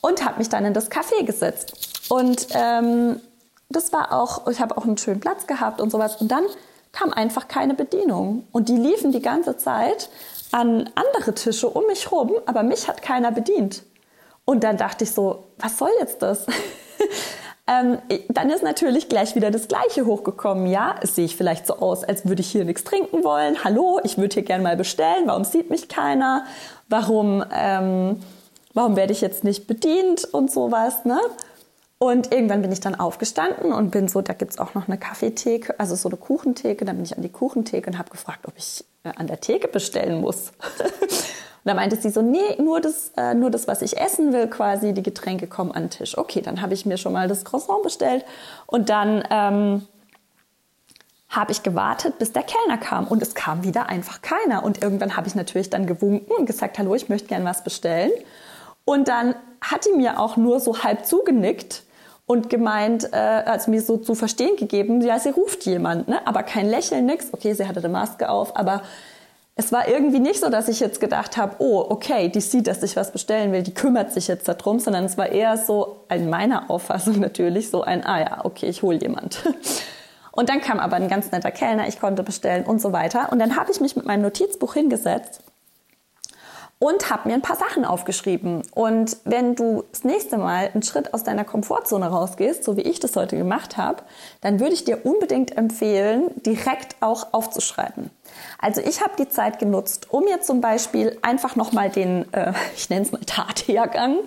und 0.00 0.24
habe 0.24 0.38
mich 0.38 0.48
dann 0.48 0.64
in 0.64 0.74
das 0.74 0.90
Café 0.90 1.24
gesetzt. 1.24 2.08
Und 2.08 2.48
ähm, 2.50 3.20
das 3.68 3.92
war 3.92 4.12
auch, 4.12 4.48
ich 4.48 4.58
habe 4.58 4.76
auch 4.76 4.84
einen 4.84 4.98
schönen 4.98 5.20
Platz 5.20 5.46
gehabt 5.46 5.80
und 5.80 5.92
sowas. 5.92 6.20
Und 6.20 6.32
dann 6.32 6.42
kam 6.90 7.12
einfach 7.12 7.46
keine 7.46 7.74
Bedienung. 7.74 8.48
Und 8.50 8.68
die 8.68 8.76
liefen 8.76 9.12
die 9.12 9.22
ganze 9.22 9.58
Zeit 9.58 10.10
an 10.50 10.90
andere 10.96 11.36
Tische 11.36 11.68
um 11.68 11.86
mich 11.86 12.10
rum, 12.10 12.32
aber 12.46 12.64
mich 12.64 12.88
hat 12.88 13.00
keiner 13.00 13.30
bedient. 13.30 13.84
Und 14.46 14.62
dann 14.64 14.78
dachte 14.78 15.04
ich 15.04 15.10
so, 15.10 15.48
was 15.58 15.76
soll 15.76 15.90
jetzt 15.98 16.22
das? 16.22 16.46
ähm, 17.66 17.98
dann 18.28 18.48
ist 18.48 18.62
natürlich 18.62 19.08
gleich 19.08 19.34
wieder 19.34 19.50
das 19.50 19.66
Gleiche 19.66 20.06
hochgekommen. 20.06 20.68
Ja, 20.68 20.94
es 21.02 21.16
sehe 21.16 21.24
ich 21.26 21.36
vielleicht 21.36 21.66
so 21.66 21.80
aus, 21.80 22.04
als 22.04 22.26
würde 22.26 22.40
ich 22.40 22.50
hier 22.52 22.64
nichts 22.64 22.84
trinken 22.84 23.24
wollen. 23.24 23.64
Hallo, 23.64 24.00
ich 24.04 24.16
würde 24.16 24.34
hier 24.34 24.44
gerne 24.44 24.62
mal 24.62 24.76
bestellen. 24.76 25.24
Warum 25.26 25.42
sieht 25.42 25.68
mich 25.68 25.88
keiner? 25.88 26.46
Warum, 26.88 27.44
ähm, 27.52 28.22
warum 28.72 28.94
werde 28.94 29.12
ich 29.12 29.20
jetzt 29.20 29.42
nicht 29.42 29.66
bedient 29.66 30.24
und 30.32 30.50
sowas, 30.50 31.04
ne? 31.04 31.20
Und 31.98 32.32
irgendwann 32.32 32.62
bin 32.62 32.70
ich 32.70 32.80
dann 32.80 32.94
aufgestanden 32.94 33.72
und 33.72 33.90
bin 33.90 34.06
so, 34.06 34.20
da 34.20 34.34
gibt's 34.34 34.58
auch 34.58 34.74
noch 34.74 34.86
eine 34.86 34.98
Kaffeetheke, 34.98 35.80
also 35.80 35.96
so 35.96 36.08
eine 36.08 36.18
Kuchentheke. 36.18 36.84
Dann 36.84 36.96
bin 36.96 37.04
ich 37.04 37.16
an 37.16 37.22
die 37.22 37.32
Kuchentheke 37.32 37.90
und 37.90 37.98
habe 37.98 38.10
gefragt, 38.10 38.46
ob 38.46 38.52
ich 38.56 38.84
äh, 39.02 39.10
an 39.16 39.26
der 39.26 39.40
Theke 39.40 39.66
bestellen 39.66 40.20
muss. 40.20 40.52
Und 41.66 41.70
da 41.70 41.74
meinte 41.74 41.96
sie 41.96 42.10
so, 42.10 42.22
nee, 42.22 42.54
nur 42.58 42.80
das, 42.80 43.10
äh, 43.16 43.34
nur 43.34 43.50
das, 43.50 43.66
was 43.66 43.82
ich 43.82 43.98
essen 43.98 44.32
will, 44.32 44.46
quasi, 44.46 44.92
die 44.92 45.02
Getränke 45.02 45.48
kommen 45.48 45.72
an 45.72 45.82
den 45.82 45.90
Tisch. 45.90 46.16
Okay, 46.16 46.40
dann 46.40 46.62
habe 46.62 46.74
ich 46.74 46.86
mir 46.86 46.96
schon 46.96 47.12
mal 47.12 47.26
das 47.26 47.44
Croissant 47.44 47.82
bestellt 47.82 48.24
und 48.66 48.88
dann 48.88 49.24
ähm, 49.30 49.84
habe 51.28 51.50
ich 51.50 51.64
gewartet, 51.64 52.20
bis 52.20 52.30
der 52.30 52.44
Kellner 52.44 52.78
kam 52.78 53.08
und 53.08 53.20
es 53.20 53.34
kam 53.34 53.64
wieder 53.64 53.88
einfach 53.88 54.22
keiner. 54.22 54.62
Und 54.62 54.80
irgendwann 54.80 55.16
habe 55.16 55.26
ich 55.26 55.34
natürlich 55.34 55.68
dann 55.68 55.86
gewunken 55.86 56.30
und 56.38 56.46
gesagt, 56.46 56.78
hallo, 56.78 56.94
ich 56.94 57.08
möchte 57.08 57.26
gern 57.26 57.44
was 57.44 57.64
bestellen. 57.64 58.12
Und 58.84 59.08
dann 59.08 59.34
hat 59.60 59.86
die 59.86 59.96
mir 59.96 60.20
auch 60.20 60.36
nur 60.36 60.60
so 60.60 60.84
halb 60.84 61.04
zugenickt 61.04 61.82
und 62.26 62.48
gemeint, 62.48 63.12
äh, 63.12 63.16
also 63.16 63.72
mir 63.72 63.82
so 63.82 63.96
zu 63.96 64.14
verstehen 64.14 64.54
gegeben, 64.54 65.00
ja, 65.00 65.18
sie 65.18 65.30
ruft 65.30 65.66
jemand, 65.66 66.06
ne? 66.06 66.24
aber 66.28 66.44
kein 66.44 66.68
Lächeln, 66.68 67.06
nix. 67.06 67.30
Okay, 67.32 67.54
sie 67.54 67.66
hatte 67.66 67.80
eine 67.80 67.88
Maske 67.88 68.28
auf, 68.28 68.56
aber 68.56 68.82
es 69.58 69.72
war 69.72 69.88
irgendwie 69.88 70.18
nicht 70.18 70.38
so, 70.38 70.50
dass 70.50 70.68
ich 70.68 70.80
jetzt 70.80 71.00
gedacht 71.00 71.38
habe, 71.38 71.56
oh, 71.58 71.86
okay, 71.88 72.28
die 72.28 72.42
sieht, 72.42 72.66
dass 72.66 72.82
ich 72.82 72.94
was 72.94 73.10
bestellen 73.10 73.52
will, 73.52 73.62
die 73.62 73.72
kümmert 73.72 74.12
sich 74.12 74.28
jetzt 74.28 74.46
darum, 74.46 74.78
sondern 74.78 75.06
es 75.06 75.16
war 75.16 75.30
eher 75.30 75.56
so, 75.56 76.04
in 76.10 76.28
meiner 76.28 76.70
Auffassung 76.70 77.18
natürlich, 77.20 77.70
so 77.70 77.82
ein, 77.82 78.04
ah 78.04 78.20
ja, 78.20 78.44
okay, 78.44 78.66
ich 78.66 78.82
hole 78.82 78.98
jemand. 78.98 79.42
Und 80.30 80.50
dann 80.50 80.60
kam 80.60 80.78
aber 80.78 80.96
ein 80.96 81.08
ganz 81.08 81.32
netter 81.32 81.50
Kellner, 81.50 81.88
ich 81.88 81.98
konnte 81.98 82.22
bestellen 82.22 82.64
und 82.64 82.82
so 82.82 82.92
weiter. 82.92 83.32
Und 83.32 83.38
dann 83.38 83.56
habe 83.56 83.72
ich 83.72 83.80
mich 83.80 83.96
mit 83.96 84.04
meinem 84.04 84.20
Notizbuch 84.20 84.74
hingesetzt 84.74 85.40
und 86.78 87.08
habe 87.08 87.28
mir 87.28 87.34
ein 87.34 87.42
paar 87.42 87.56
Sachen 87.56 87.84
aufgeschrieben. 87.86 88.62
Und 88.74 89.16
wenn 89.24 89.54
du 89.54 89.84
das 89.92 90.04
nächste 90.04 90.36
Mal 90.36 90.70
einen 90.74 90.82
Schritt 90.82 91.14
aus 91.14 91.24
deiner 91.24 91.44
Komfortzone 91.44 92.06
rausgehst, 92.06 92.64
so 92.64 92.76
wie 92.76 92.82
ich 92.82 93.00
das 93.00 93.16
heute 93.16 93.36
gemacht 93.36 93.78
habe, 93.78 94.02
dann 94.42 94.60
würde 94.60 94.74
ich 94.74 94.84
dir 94.84 95.06
unbedingt 95.06 95.56
empfehlen, 95.56 96.30
direkt 96.44 96.96
auch 97.00 97.32
aufzuschreiben. 97.32 98.10
Also 98.58 98.82
ich 98.82 99.00
habe 99.00 99.12
die 99.18 99.28
Zeit 99.28 99.58
genutzt, 99.58 100.08
um 100.10 100.24
mir 100.24 100.42
zum 100.42 100.60
Beispiel 100.60 101.16
einfach 101.22 101.56
nochmal 101.56 101.88
den, 101.88 102.30
äh, 102.34 102.52
ich 102.76 102.90
nenne 102.90 103.06
es 103.06 103.12
mal 103.12 103.22
Tathergang, 103.24 104.18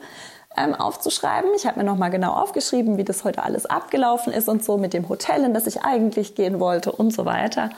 ähm, 0.58 0.74
aufzuschreiben. 0.74 1.52
Ich 1.56 1.68
habe 1.68 1.78
mir 1.78 1.86
nochmal 1.86 2.10
genau 2.10 2.34
aufgeschrieben, 2.34 2.98
wie 2.98 3.04
das 3.04 3.24
heute 3.24 3.44
alles 3.44 3.68
abgelaufen 3.68 4.34
ist 4.34 4.50
und 4.50 4.64
so 4.64 4.78
mit 4.78 4.94
dem 4.94 5.08
Hotel, 5.08 5.44
in 5.44 5.54
das 5.54 5.68
ich 5.68 5.84
eigentlich 5.84 6.34
gehen 6.34 6.60
wollte 6.60 6.92
und 6.92 7.14
so 7.14 7.26
weiter. 7.26 7.70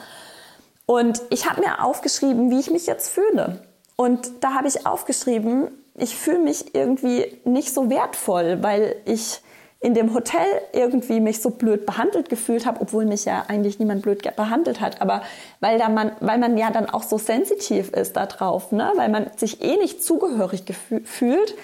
Und 0.86 1.20
ich 1.28 1.48
habe 1.48 1.60
mir 1.60 1.84
aufgeschrieben, 1.84 2.50
wie 2.50 2.58
ich 2.58 2.70
mich 2.70 2.86
jetzt 2.86 3.10
fühle. 3.10 3.60
Und 3.96 4.30
da 4.40 4.54
habe 4.54 4.68
ich 4.68 4.86
aufgeschrieben, 4.86 5.68
ich 5.94 6.16
fühle 6.16 6.38
mich 6.38 6.74
irgendwie 6.74 7.26
nicht 7.44 7.72
so 7.72 7.90
wertvoll, 7.90 8.62
weil 8.62 8.96
ich 9.04 9.42
in 9.82 9.94
dem 9.94 10.14
Hotel 10.14 10.46
irgendwie 10.72 11.20
mich 11.20 11.42
so 11.42 11.50
blöd 11.50 11.86
behandelt 11.86 12.28
gefühlt 12.28 12.66
habe, 12.66 12.80
obwohl 12.80 13.04
mich 13.04 13.24
ja 13.24 13.44
eigentlich 13.48 13.80
niemand 13.80 14.02
blöd 14.02 14.22
behandelt 14.36 14.80
hat, 14.80 15.00
aber 15.02 15.22
weil 15.58 15.76
da 15.76 15.88
man, 15.88 16.12
weil 16.20 16.38
man 16.38 16.56
ja 16.56 16.70
dann 16.70 16.88
auch 16.88 17.02
so 17.02 17.18
sensitiv 17.18 17.90
ist 17.90 18.16
da 18.16 18.26
drauf, 18.26 18.70
ne? 18.70 18.92
weil 18.94 19.08
man 19.08 19.26
sich 19.36 19.60
eh 19.60 19.76
nicht 19.76 20.04
zugehörig 20.04 20.62
fühlt 21.04 21.56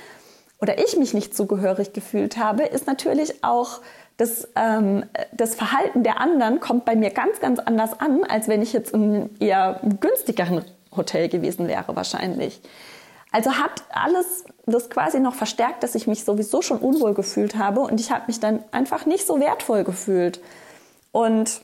oder 0.61 0.79
ich 0.85 0.97
mich 0.97 1.15
nicht 1.15 1.37
zugehörig 1.37 1.93
gefühlt 1.93 2.39
habe, 2.39 2.65
ist 2.65 2.89
natürlich 2.89 3.45
auch 3.45 3.81
das, 4.17 4.49
ähm, 4.57 5.05
das 5.33 5.55
Verhalten 5.55 6.03
der 6.03 6.21
anderen 6.21 6.59
kommt 6.59 6.85
bei 6.85 6.97
mir 6.97 7.11
ganz, 7.11 7.39
ganz 7.39 7.61
anders 7.61 8.01
an, 8.01 8.25
als 8.25 8.49
wenn 8.49 8.63
ich 8.63 8.73
jetzt 8.73 8.93
in 8.93 9.31
eher 9.39 9.81
günstigeren 10.01 10.65
Hotel 10.99 11.29
gewesen 11.31 11.67
wäre 11.69 11.97
wahrscheinlich. 11.97 12.61
Also 13.33 13.53
hat 13.53 13.83
alles 13.91 14.45
das 14.67 14.91
quasi 14.91 15.21
noch 15.21 15.35
verstärkt, 15.35 15.83
dass 15.83 15.95
ich 15.95 16.07
mich 16.07 16.25
sowieso 16.25 16.63
schon 16.63 16.79
unwohl 16.79 17.15
gefühlt 17.15 17.57
habe 17.57 17.81
und 17.81 18.01
ich 18.01 18.11
habe 18.11 18.25
mich 18.27 18.41
dann 18.41 18.63
einfach 18.71 19.07
nicht 19.07 19.27
so 19.27 19.41
wertvoll 19.41 19.85
gefühlt. 19.85 20.41
Und 21.13 21.63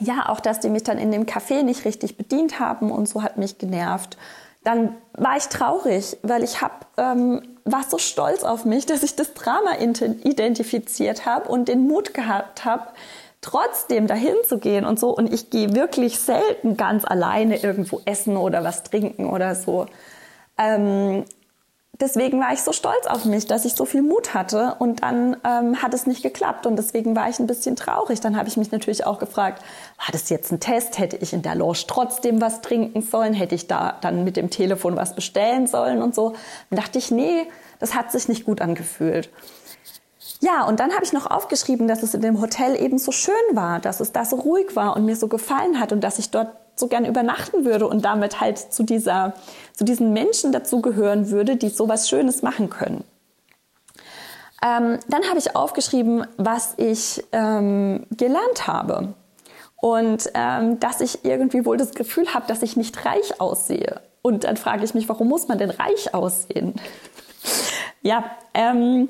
ja, 0.00 0.28
auch 0.28 0.40
dass 0.40 0.60
die 0.60 0.68
mich 0.68 0.82
dann 0.82 0.98
in 0.98 1.10
dem 1.10 1.24
Café 1.24 1.62
nicht 1.62 1.84
richtig 1.84 2.16
bedient 2.16 2.60
haben 2.60 2.90
und 2.90 3.08
so 3.08 3.22
hat 3.22 3.38
mich 3.38 3.58
genervt. 3.58 4.18
Dann 4.64 4.94
war 5.14 5.36
ich 5.36 5.44
traurig, 5.44 6.18
weil 6.22 6.42
ich 6.42 6.60
hab, 6.60 6.86
ähm, 6.98 7.42
war 7.64 7.84
so 7.88 7.96
stolz 7.96 8.44
auf 8.44 8.64
mich, 8.64 8.84
dass 8.86 9.02
ich 9.02 9.16
das 9.16 9.32
Drama 9.34 9.76
identifiziert 9.78 11.24
habe 11.24 11.48
und 11.48 11.68
den 11.68 11.86
Mut 11.86 12.12
gehabt 12.12 12.64
habe, 12.64 12.88
trotzdem 13.40 14.06
dahin 14.06 14.34
zu 14.46 14.58
gehen 14.58 14.84
und 14.84 14.98
so. 14.98 15.10
Und 15.10 15.32
ich 15.32 15.50
gehe 15.50 15.74
wirklich 15.74 16.18
selten 16.18 16.76
ganz 16.76 17.04
alleine 17.04 17.62
irgendwo 17.62 18.00
essen 18.04 18.36
oder 18.36 18.64
was 18.64 18.82
trinken 18.82 19.30
oder 19.30 19.54
so. 19.54 19.86
Ähm, 20.58 21.24
deswegen 22.00 22.40
war 22.40 22.52
ich 22.52 22.62
so 22.62 22.72
stolz 22.72 23.06
auf 23.06 23.24
mich, 23.24 23.46
dass 23.46 23.64
ich 23.64 23.74
so 23.74 23.84
viel 23.84 24.02
Mut 24.02 24.34
hatte 24.34 24.76
und 24.78 25.02
dann 25.02 25.36
ähm, 25.44 25.82
hat 25.82 25.94
es 25.94 26.06
nicht 26.06 26.22
geklappt 26.22 26.66
und 26.66 26.76
deswegen 26.76 27.16
war 27.16 27.28
ich 27.28 27.38
ein 27.38 27.46
bisschen 27.46 27.76
traurig. 27.76 28.20
Dann 28.20 28.36
habe 28.36 28.48
ich 28.48 28.56
mich 28.56 28.70
natürlich 28.72 29.06
auch 29.06 29.18
gefragt, 29.18 29.62
war 29.98 30.08
das 30.12 30.28
jetzt 30.30 30.52
ein 30.52 30.60
Test? 30.60 30.98
Hätte 30.98 31.16
ich 31.16 31.32
in 31.32 31.42
der 31.42 31.54
Lounge 31.54 31.84
trotzdem 31.86 32.40
was 32.40 32.60
trinken 32.60 33.02
sollen? 33.02 33.34
Hätte 33.34 33.54
ich 33.54 33.66
da 33.66 33.96
dann 34.00 34.24
mit 34.24 34.36
dem 34.36 34.50
Telefon 34.50 34.96
was 34.96 35.14
bestellen 35.14 35.66
sollen 35.66 36.02
und 36.02 36.14
so? 36.14 36.34
Dann 36.70 36.80
dachte 36.80 36.98
ich, 36.98 37.10
nee, 37.10 37.46
das 37.78 37.94
hat 37.94 38.10
sich 38.12 38.28
nicht 38.28 38.44
gut 38.44 38.60
angefühlt. 38.60 39.30
Ja, 40.40 40.64
und 40.66 40.78
dann 40.78 40.92
habe 40.92 41.04
ich 41.04 41.12
noch 41.12 41.28
aufgeschrieben, 41.28 41.88
dass 41.88 42.02
es 42.02 42.14
in 42.14 42.20
dem 42.20 42.40
Hotel 42.40 42.80
eben 42.80 42.98
so 42.98 43.10
schön 43.10 43.34
war, 43.52 43.80
dass 43.80 44.00
es 44.00 44.12
da 44.12 44.24
so 44.24 44.36
ruhig 44.36 44.76
war 44.76 44.96
und 44.96 45.04
mir 45.04 45.16
so 45.16 45.26
gefallen 45.26 45.80
hat 45.80 45.92
und 45.92 46.02
dass 46.02 46.18
ich 46.18 46.30
dort 46.30 46.50
so 46.76 46.86
gern 46.86 47.04
übernachten 47.04 47.64
würde 47.64 47.88
und 47.88 48.04
damit 48.04 48.40
halt 48.40 48.58
zu 48.58 48.84
dieser, 48.84 49.34
zu 49.74 49.84
diesen 49.84 50.12
Menschen 50.12 50.52
dazugehören 50.52 51.30
würde, 51.30 51.56
die 51.56 51.70
sowas 51.70 52.08
Schönes 52.08 52.42
machen 52.42 52.70
können. 52.70 53.02
Ähm, 54.62 54.98
dann 55.08 55.24
habe 55.28 55.38
ich 55.38 55.56
aufgeschrieben, 55.56 56.26
was 56.36 56.74
ich 56.76 57.24
ähm, 57.32 58.06
gelernt 58.16 58.66
habe. 58.66 59.14
Und 59.80 60.30
ähm, 60.34 60.80
dass 60.80 61.00
ich 61.00 61.24
irgendwie 61.24 61.64
wohl 61.64 61.76
das 61.76 61.92
Gefühl 61.92 62.34
habe, 62.34 62.46
dass 62.48 62.62
ich 62.62 62.76
nicht 62.76 63.04
reich 63.04 63.40
aussehe. 63.40 64.00
Und 64.22 64.42
dann 64.42 64.56
frage 64.56 64.84
ich 64.84 64.94
mich, 64.94 65.08
warum 65.08 65.28
muss 65.28 65.46
man 65.46 65.58
denn 65.58 65.70
reich 65.70 66.12
aussehen? 66.14 66.74
ja, 68.02 68.24
ähm, 68.54 69.08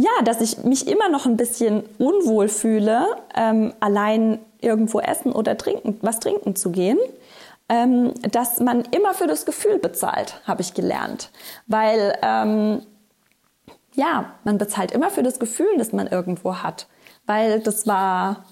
ja, 0.00 0.22
dass 0.24 0.40
ich 0.40 0.64
mich 0.64 0.88
immer 0.88 1.08
noch 1.10 1.26
ein 1.26 1.36
bisschen 1.36 1.84
unwohl 1.98 2.48
fühle, 2.48 3.06
ähm, 3.34 3.74
allein 3.80 4.38
irgendwo 4.60 5.00
essen 5.00 5.32
oder 5.32 5.58
trinken, 5.58 5.98
was 6.00 6.20
trinken 6.20 6.56
zu 6.56 6.70
gehen. 6.70 6.98
Ähm, 7.68 8.14
dass 8.32 8.58
man 8.60 8.82
immer 8.90 9.14
für 9.14 9.26
das 9.26 9.44
Gefühl 9.44 9.78
bezahlt, 9.78 10.40
habe 10.44 10.62
ich 10.62 10.74
gelernt. 10.74 11.30
Weil, 11.66 12.18
ähm, 12.22 12.82
ja, 13.94 14.32
man 14.42 14.58
bezahlt 14.58 14.90
immer 14.90 15.10
für 15.10 15.22
das 15.22 15.38
Gefühl, 15.38 15.68
das 15.78 15.92
man 15.92 16.06
irgendwo 16.08 16.56
hat. 16.56 16.88
Weil 17.26 17.60
das 17.60 17.86
war 17.86 18.44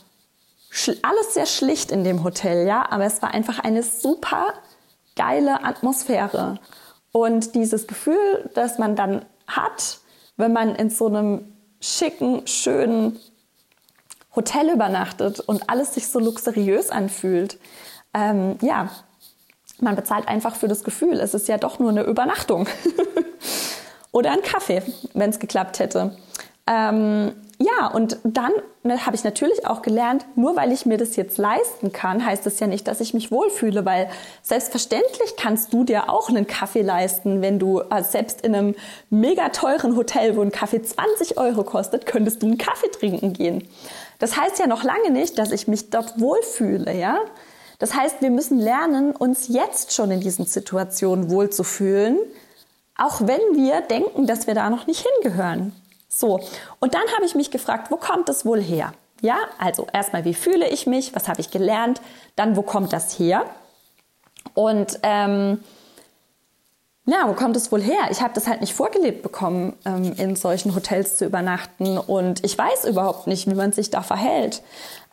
alles 1.02 1.35
sehr 1.35 1.47
schlicht 1.47 1.90
in 1.90 2.05
dem 2.05 2.23
Hotel, 2.23 2.67
ja, 2.67 2.87
aber 2.90 3.07
es 3.07 3.23
war 3.23 3.33
einfach 3.33 3.59
eine 3.59 3.83
super 3.83 4.52
geile 5.17 5.64
Atmosphäre. 5.64 6.61
Und 7.11 7.55
dieses 7.55 7.87
Gefühl, 7.87 8.50
das 8.55 8.78
man 8.78 8.95
dann 8.95 9.25
hat, 9.49 9.99
wenn 10.38 10.52
man 10.52 10.75
in 10.75 10.88
so 10.88 11.07
einem 11.09 11.52
schicken, 11.80 12.47
schönen 12.47 13.18
Hotel 14.35 14.71
übernachtet 14.71 15.40
und 15.40 15.68
alles 15.68 15.95
sich 15.95 16.09
so 16.09 16.18
luxuriös 16.18 16.90
anfühlt. 16.90 17.59
Ähm, 18.14 18.57
ja, 18.62 18.88
man 19.80 19.97
bezahlt 19.97 20.26
einfach 20.26 20.54
für 20.54 20.68
das 20.68 20.85
Gefühl. 20.85 21.21
Es 21.21 21.35
ist 21.35 21.49
ja 21.49 21.59
doch 21.59 21.78
nur 21.78 21.90
eine 21.90 22.04
Übernachtung. 22.04 22.66
Oder 24.12 24.33
ein 24.33 24.42
Kaffee, 24.42 24.83
wenn 25.12 25.30
es 25.30 25.38
geklappt 25.38 25.78
hätte. 25.80 26.16
Ähm, 26.66 27.33
ja, 27.60 27.88
und 27.88 28.18
dann 28.22 28.52
ne, 28.84 29.04
habe 29.04 29.16
ich 29.16 29.24
natürlich 29.24 29.66
auch 29.66 29.82
gelernt, 29.82 30.24
nur 30.36 30.54
weil 30.54 30.70
ich 30.70 30.86
mir 30.86 30.96
das 30.96 31.16
jetzt 31.16 31.38
leisten 31.38 31.92
kann, 31.92 32.24
heißt 32.24 32.46
das 32.46 32.60
ja 32.60 32.68
nicht, 32.68 32.86
dass 32.86 33.00
ich 33.00 33.14
mich 33.14 33.32
wohlfühle, 33.32 33.84
weil 33.84 34.08
selbstverständlich 34.42 35.34
kannst 35.36 35.72
du 35.72 35.82
dir 35.82 36.08
auch 36.08 36.28
einen 36.28 36.46
Kaffee 36.46 36.82
leisten, 36.82 37.42
wenn 37.42 37.58
du 37.58 37.80
also 37.80 38.12
selbst 38.12 38.42
in 38.42 38.54
einem 38.54 38.76
mega 39.10 39.48
teuren 39.48 39.96
Hotel, 39.96 40.36
wo 40.36 40.42
ein 40.42 40.52
Kaffee 40.52 40.82
20 40.82 41.36
Euro 41.36 41.64
kostet, 41.64 42.06
könntest 42.06 42.42
du 42.42 42.46
einen 42.46 42.58
Kaffee 42.58 42.90
trinken 42.92 43.32
gehen. 43.32 43.66
Das 44.20 44.36
heißt 44.36 44.60
ja 44.60 44.68
noch 44.68 44.84
lange 44.84 45.10
nicht, 45.10 45.36
dass 45.36 45.50
ich 45.50 45.66
mich 45.66 45.90
dort 45.90 46.20
wohlfühle, 46.20 46.96
ja? 46.96 47.18
Das 47.80 47.94
heißt, 47.94 48.22
wir 48.22 48.30
müssen 48.30 48.58
lernen, 48.58 49.14
uns 49.16 49.48
jetzt 49.48 49.92
schon 49.92 50.12
in 50.12 50.20
diesen 50.20 50.46
Situationen 50.46 51.30
wohlzufühlen, 51.30 52.18
auch 52.96 53.20
wenn 53.20 53.40
wir 53.54 53.80
denken, 53.80 54.26
dass 54.26 54.46
wir 54.46 54.54
da 54.54 54.70
noch 54.70 54.86
nicht 54.86 55.04
hingehören. 55.22 55.72
So, 56.18 56.40
und 56.80 56.94
dann 56.94 57.02
habe 57.14 57.25
ich 57.25 57.36
mich 57.36 57.52
gefragt, 57.52 57.93
wo 57.93 57.97
kommt 57.97 58.28
es 58.28 58.45
wohl 58.45 58.60
her? 58.60 58.93
Ja, 59.21 59.36
also 59.58 59.86
erstmal, 59.93 60.25
wie 60.25 60.34
fühle 60.34 60.69
ich 60.69 60.86
mich? 60.86 61.14
Was 61.14 61.28
habe 61.28 61.40
ich 61.40 61.52
gelernt? 61.52 62.00
Dann, 62.34 62.56
wo 62.56 62.62
kommt 62.62 62.93
das 62.93 63.21
her? 63.21 63.45
Und 64.54 64.99
ähm, 65.04 65.62
ja, 67.06 67.28
wo 67.28 67.34
kommt 67.34 67.56
es 67.56 67.71
wohl 67.71 67.80
her? 67.80 68.08
Ich 68.10 68.21
habe 68.21 68.34
das 68.34 68.49
halt 68.49 68.60
nicht 68.60 68.75
vorgelebt 68.75 69.23
bekommen, 69.23 69.76
ähm, 69.84 70.12
in 70.16 70.34
solchen 70.34 70.75
Hotels 70.75 71.16
zu 71.16 71.25
übernachten 71.25 71.99
und 71.99 72.45
ich 72.45 72.58
weiß 72.58 72.86
überhaupt 72.86 73.28
nicht, 73.28 73.49
wie 73.49 73.54
man 73.54 73.71
sich 73.71 73.90
da 73.90 74.02
verhält. 74.02 74.62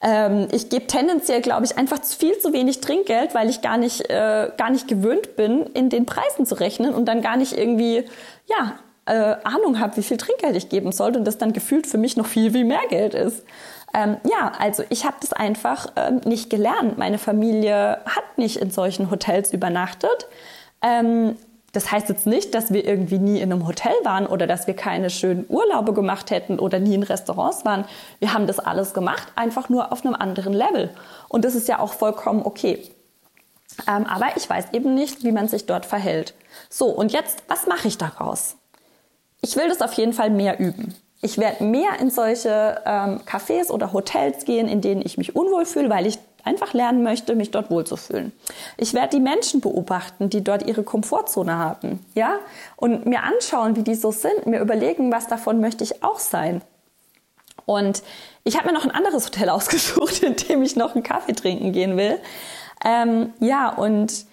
Ähm, 0.02 0.48
ich 0.52 0.70
gebe 0.70 0.88
tendenziell, 0.88 1.42
glaube 1.42 1.66
ich, 1.66 1.78
einfach 1.78 2.04
viel 2.04 2.38
zu 2.40 2.52
wenig 2.52 2.82
Trinkgeld, 2.82 3.36
weil 3.36 3.50
ich 3.50 3.62
gar 3.62 3.78
nicht, 3.78 4.10
äh, 4.10 4.52
gar 4.58 4.72
nicht 4.72 4.88
gewöhnt 4.88 5.36
bin, 5.36 5.68
in 5.68 5.90
den 5.90 6.08
Preisen 6.08 6.48
zu 6.48 6.56
rechnen 6.56 6.96
und 6.96 7.06
dann 7.06 7.22
gar 7.22 7.38
nicht 7.38 7.56
irgendwie, 7.56 8.06
ja, 8.48 8.80
äh, 9.06 9.36
Ahnung 9.44 9.80
habe, 9.80 9.98
wie 9.98 10.04
viel 10.04 10.18
Trinkgeld 10.18 10.56
ich 10.56 10.70
geben 10.70 10.92
sollte 10.92 11.20
und 11.20 11.26
das 11.26 11.38
dann 11.38 11.54
gefühlt 11.54 11.88
für 11.88 11.98
mich 11.98 12.18
noch 12.18 12.26
viel, 12.26 12.52
viel 12.52 12.66
mehr 12.66 12.82
Geld 12.90 13.14
ist. 13.14 13.44
Ähm, 13.94 14.18
ja, 14.24 14.52
also 14.60 14.84
ich 14.90 15.06
habe 15.06 15.16
das 15.22 15.32
einfach 15.32 15.88
ähm, 15.96 16.22
nicht 16.26 16.50
gelernt. 16.50 16.98
Meine 16.98 17.18
Familie 17.18 18.00
hat 18.06 18.38
nicht 18.38 18.58
in 18.58 18.72
solchen 18.72 19.10
Hotels 19.12 19.54
übernachtet. 19.54 20.28
Ähm, 20.82 21.38
das 21.72 21.92
heißt 21.92 22.10
jetzt 22.10 22.26
nicht, 22.26 22.56
dass 22.56 22.72
wir 22.72 22.86
irgendwie 22.86 23.20
nie 23.20 23.40
in 23.42 23.52
einem 23.52 23.68
Hotel 23.68 23.94
waren 24.04 24.28
oder 24.28 24.48
dass 24.48 24.66
wir 24.66 24.76
keine 24.76 25.10
schönen 25.10 25.46
Urlaube 25.50 25.94
gemacht 25.94 26.32
hätten 26.32 26.58
oder 26.58 26.80
nie 26.80 26.96
in 26.96 27.04
Restaurants 27.04 27.66
waren. 27.66 27.86
Wir 28.20 28.34
haben 28.34 28.48
das 28.48 28.60
alles 28.60 28.94
gemacht, 28.94 29.28
einfach 29.36 29.70
nur 29.70 29.92
auf 29.92 30.06
einem 30.06 30.16
anderen 30.16 30.54
Level. 30.54 30.90
Und 31.28 31.44
das 31.44 31.54
ist 31.54 31.68
ja 31.68 31.80
auch 31.80 31.94
vollkommen 31.94 32.44
okay. 32.46 32.82
Ähm, 33.88 34.06
aber 34.06 34.28
ich 34.38 34.50
weiß 34.50 34.68
eben 34.72 34.94
nicht, 34.94 35.24
wie 35.24 35.34
man 35.34 35.48
sich 35.48 35.66
dort 35.66 35.86
verhält. 35.86 36.34
So, 36.70 36.88
und 36.88 37.12
jetzt, 37.12 37.44
was 37.50 37.68
mache 37.68 37.90
ich 37.90 37.98
daraus? 37.98 38.56
Ich 39.42 39.56
will 39.56 39.68
das 39.68 39.82
auf 39.82 39.94
jeden 39.94 40.14
Fall 40.14 40.30
mehr 40.30 40.60
üben. 40.60 40.96
Ich 41.22 41.38
werde 41.38 41.64
mehr 41.64 42.00
in 42.00 42.10
solche 42.10 42.82
ähm, 42.86 43.22
Cafés 43.26 43.72
oder 43.72 43.94
Hotels 43.94 44.46
gehen, 44.46 44.68
in 44.68 44.82
denen 44.82 45.02
ich 45.02 45.18
mich 45.18 45.36
unwohl 45.36 45.66
fühle, 45.66 45.90
weil 45.90 46.06
ich 46.06 46.20
einfach 46.44 46.74
lernen 46.74 47.04
möchte, 47.04 47.36
mich 47.36 47.52
dort 47.52 47.72
wohlzufühlen. 47.72 48.32
Ich 48.78 48.94
werde 48.94 49.18
die 49.18 49.20
Menschen 49.20 49.62
beobachten, 49.62 50.30
die 50.30 50.44
dort 50.44 50.68
ihre 50.68 50.84
Komfortzone 50.84 51.58
haben, 51.58 52.06
ja, 52.14 52.38
und 52.76 53.08
mir 53.08 53.24
anschauen, 53.24 53.76
wie 53.76 53.82
die 53.82 53.96
so 53.96 54.12
sind, 54.12 54.46
mir 54.46 54.60
überlegen, 54.60 55.12
was 55.12 55.28
davon 55.28 55.60
möchte 55.60 55.84
ich 55.84 56.04
auch 56.04 56.20
sein. 56.20 56.62
Und 57.66 58.04
ich 58.44 58.58
habe 58.58 58.68
mir 58.68 58.74
noch 58.74 58.86
ein 58.86 58.92
anderes 58.92 59.26
Hotel 59.26 59.50
ausgesucht, 59.50 60.22
in 60.22 60.36
dem 60.36 60.62
ich 60.62 60.76
noch 60.76 60.94
einen 60.94 61.04
Kaffee 61.04 61.34
trinken 61.34 61.72
gehen 61.72 61.98
will. 61.98 62.20
Ähm, 62.86 63.34
ja, 63.40 63.70
und 63.70 64.26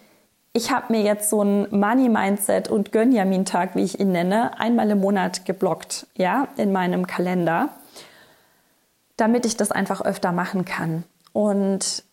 ich 0.52 0.70
habe 0.70 0.92
mir 0.92 1.02
jetzt 1.02 1.30
so 1.30 1.42
ein 1.42 1.66
Money 1.70 2.08
Mindset 2.08 2.68
und 2.68 2.92
Gönjamin 2.92 3.44
Tag, 3.44 3.74
wie 3.74 3.84
ich 3.84 3.98
ihn 3.98 4.12
nenne, 4.12 4.58
einmal 4.60 4.90
im 4.90 5.00
Monat 5.00 5.46
geblockt, 5.46 6.06
ja, 6.14 6.48
in 6.56 6.72
meinem 6.72 7.06
Kalender, 7.06 7.70
damit 9.16 9.46
ich 9.46 9.56
das 9.56 9.72
einfach 9.72 10.02
öfter 10.02 10.32
machen 10.32 10.64
kann. 10.64 11.04
Und 11.32 12.04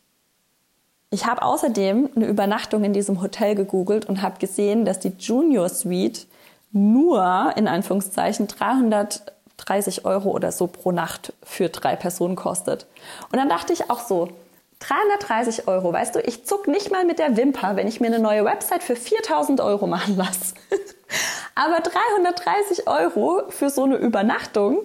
ich 1.12 1.25
habe 1.25 1.41
außerdem 1.41 2.10
eine 2.15 2.28
Übernachtung 2.28 2.84
in 2.86 2.93
diesem 2.93 3.21
Hotel 3.21 3.56
gegoogelt 3.56 4.06
und 4.06 4.21
habe 4.21 4.39
gesehen, 4.39 4.86
dass 4.86 4.99
die 4.99 5.13
Junior 5.17 5.67
Suite 5.67 6.28
nur 6.71 7.54
in 7.58 7.67
Anführungszeichen 7.67 8.47
330 8.47 10.06
Euro 10.06 10.30
oder 10.30 10.54
so 10.54 10.67
pro 10.67 10.93
Nacht 10.93 11.34
für 11.43 11.67
drei 11.67 11.97
Personen 11.97 12.38
kostet. 12.38 12.86
Und 13.32 13.38
dann 13.38 13.49
dachte 13.49 13.73
ich 13.73 13.89
auch 13.89 13.99
so, 13.99 14.30
330 14.79 15.67
Euro, 15.67 15.91
weißt 15.91 16.15
du, 16.15 16.19
ich 16.21 16.45
zuck 16.45 16.67
nicht 16.67 16.91
mal 16.91 17.05
mit 17.05 17.19
der 17.19 17.35
Wimper, 17.35 17.75
wenn 17.75 17.87
ich 17.87 17.99
mir 17.99 18.07
eine 18.07 18.19
neue 18.19 18.45
Website 18.45 18.83
für 18.83 18.95
4000 18.95 19.61
Euro 19.61 19.87
machen 19.87 20.15
lasse. 20.17 20.55
Aber 21.55 21.79
330 21.81 22.87
Euro 22.87 23.43
für 23.49 23.69
so 23.69 23.83
eine 23.83 23.97
Übernachtung, 23.97 24.79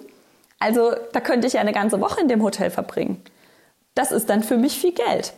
also 0.59 0.93
da 1.13 1.19
könnte 1.21 1.47
ich 1.47 1.53
ja 1.53 1.61
eine 1.61 1.71
ganze 1.71 2.01
Woche 2.01 2.21
in 2.21 2.27
dem 2.27 2.43
Hotel 2.43 2.69
verbringen. 2.69 3.21
Das 3.93 4.11
ist 4.11 4.29
dann 4.29 4.43
für 4.43 4.57
mich 4.57 4.77
viel 4.77 4.91
Geld. 4.91 5.33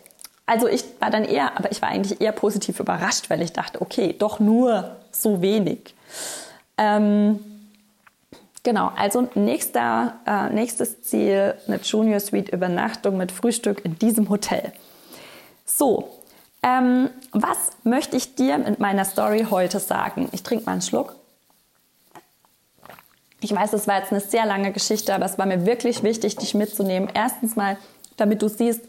Also 0.47 0.67
ich 0.67 0.83
war 0.99 1.11
dann 1.11 1.25
eher, 1.25 1.57
aber 1.57 1.71
ich 1.71 1.81
war 1.81 1.89
eigentlich 1.89 2.21
eher 2.21 2.31
positiv 2.31 2.79
überrascht, 2.79 3.29
weil 3.29 3.41
ich 3.41 3.51
dachte, 3.51 3.81
okay, 3.81 4.15
doch 4.17 4.39
nur 4.39 4.95
so 5.11 5.41
wenig. 5.41 5.93
Ähm, 6.77 7.56
Genau, 8.67 8.91
also 8.97 9.30
nächster, 9.34 10.19
äh, 10.25 10.49
nächstes 10.49 11.01
Ziel, 11.01 11.56
eine 11.67 11.77
Junior 11.77 12.19
Suite 12.19 12.49
Übernachtung 12.49 13.15
mit 13.15 13.32
Frühstück 13.32 13.86
in 13.86 13.97
diesem 13.97 14.27
Hotel. 14.27 14.73
So, 15.65 16.10
Ähm, 16.62 17.10
was 17.32 17.69
möchte 17.84 18.17
ich 18.17 18.36
dir 18.36 18.58
mit 18.58 18.80
meiner 18.80 19.06
Story 19.06 19.47
heute 19.49 19.80
sagen? 19.80 20.27
Ich 20.34 20.43
trinke 20.43 20.65
mal 20.65 20.73
einen 20.73 20.82
Schluck. 20.82 21.15
Ich 23.39 23.56
weiß, 23.56 23.71
es 23.71 23.88
war 23.88 23.99
jetzt 23.99 24.12
eine 24.12 24.19
sehr 24.19 24.45
lange 24.45 24.73
Geschichte, 24.73 25.15
aber 25.15 25.23
es 25.23 25.38
war 25.38 25.45
mir 25.45 25.65
wirklich 25.65 26.03
wichtig, 26.03 26.36
dich 26.36 26.53
mitzunehmen. 26.53 27.10
Erstens 27.13 27.56
mal, 27.56 27.77
damit 28.17 28.41
du 28.41 28.49
siehst, 28.49 28.82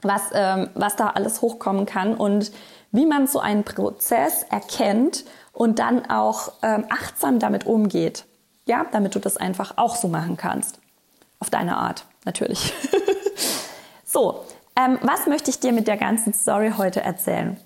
was, 0.00 0.30
ähm, 0.32 0.70
was 0.74 0.96
da 0.96 1.08
alles 1.10 1.42
hochkommen 1.42 1.84
kann 1.84 2.14
und 2.14 2.52
wie 2.90 3.04
man 3.04 3.26
so 3.26 3.38
einen 3.38 3.64
Prozess 3.64 4.44
erkennt 4.44 5.26
und 5.52 5.78
dann 5.78 6.08
auch 6.08 6.52
ähm, 6.62 6.86
achtsam 6.88 7.38
damit 7.38 7.66
umgeht. 7.66 8.24
Ja, 8.66 8.86
damit 8.92 9.14
du 9.14 9.18
das 9.18 9.36
einfach 9.36 9.74
auch 9.76 9.96
so 9.96 10.08
machen 10.08 10.36
kannst. 10.36 10.78
Auf 11.38 11.50
deine 11.50 11.76
Art, 11.76 12.06
natürlich. 12.24 12.72
so, 14.04 14.44
ähm, 14.76 14.98
was 15.02 15.26
möchte 15.26 15.50
ich 15.50 15.60
dir 15.60 15.72
mit 15.72 15.86
der 15.86 15.96
ganzen 15.96 16.32
Story 16.32 16.72
heute 16.76 17.00
erzählen? 17.00 17.58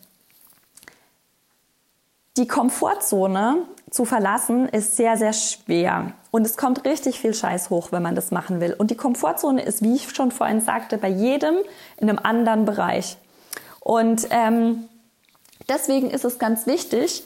Die 2.37 2.47
Komfortzone 2.47 3.65
zu 3.91 4.05
verlassen 4.05 4.69
ist 4.69 4.97
sehr, 4.97 5.17
sehr 5.17 5.33
schwer. 5.33 6.13
Und 6.31 6.47
es 6.47 6.57
kommt 6.57 6.85
richtig 6.85 7.21
viel 7.21 7.35
Scheiß 7.35 7.71
hoch, 7.71 7.91
wenn 7.91 8.03
man 8.03 8.15
das 8.15 8.31
machen 8.31 8.61
will. 8.61 8.75
Und 8.75 8.91
die 8.91 8.97
Komfortzone 8.97 9.63
ist, 9.63 9.83
wie 9.83 9.97
ich 9.97 10.11
schon 10.15 10.31
vorhin 10.31 10.61
sagte, 10.61 10.99
bei 10.99 11.09
jedem 11.09 11.57
in 11.97 12.09
einem 12.09 12.19
anderen 12.23 12.65
Bereich. 12.65 13.17
Und 13.81 14.29
ähm, 14.31 14.89
deswegen 15.69 16.11
ist 16.11 16.25
es 16.25 16.39
ganz 16.39 16.67
wichtig, 16.67 17.25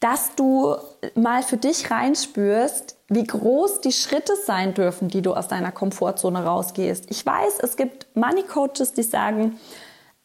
dass 0.00 0.34
du 0.34 0.76
mal 1.14 1.42
für 1.42 1.56
dich 1.56 1.90
reinspürst, 1.90 2.96
wie 3.08 3.24
groß 3.24 3.80
die 3.80 3.92
Schritte 3.92 4.34
sein 4.44 4.74
dürfen, 4.74 5.08
die 5.08 5.22
du 5.22 5.32
aus 5.32 5.48
deiner 5.48 5.72
Komfortzone 5.72 6.44
rausgehst. 6.44 7.06
Ich 7.08 7.24
weiß, 7.24 7.60
es 7.60 7.76
gibt 7.76 8.06
Money 8.14 8.42
Coaches, 8.42 8.92
die 8.92 9.02
sagen, 9.02 9.58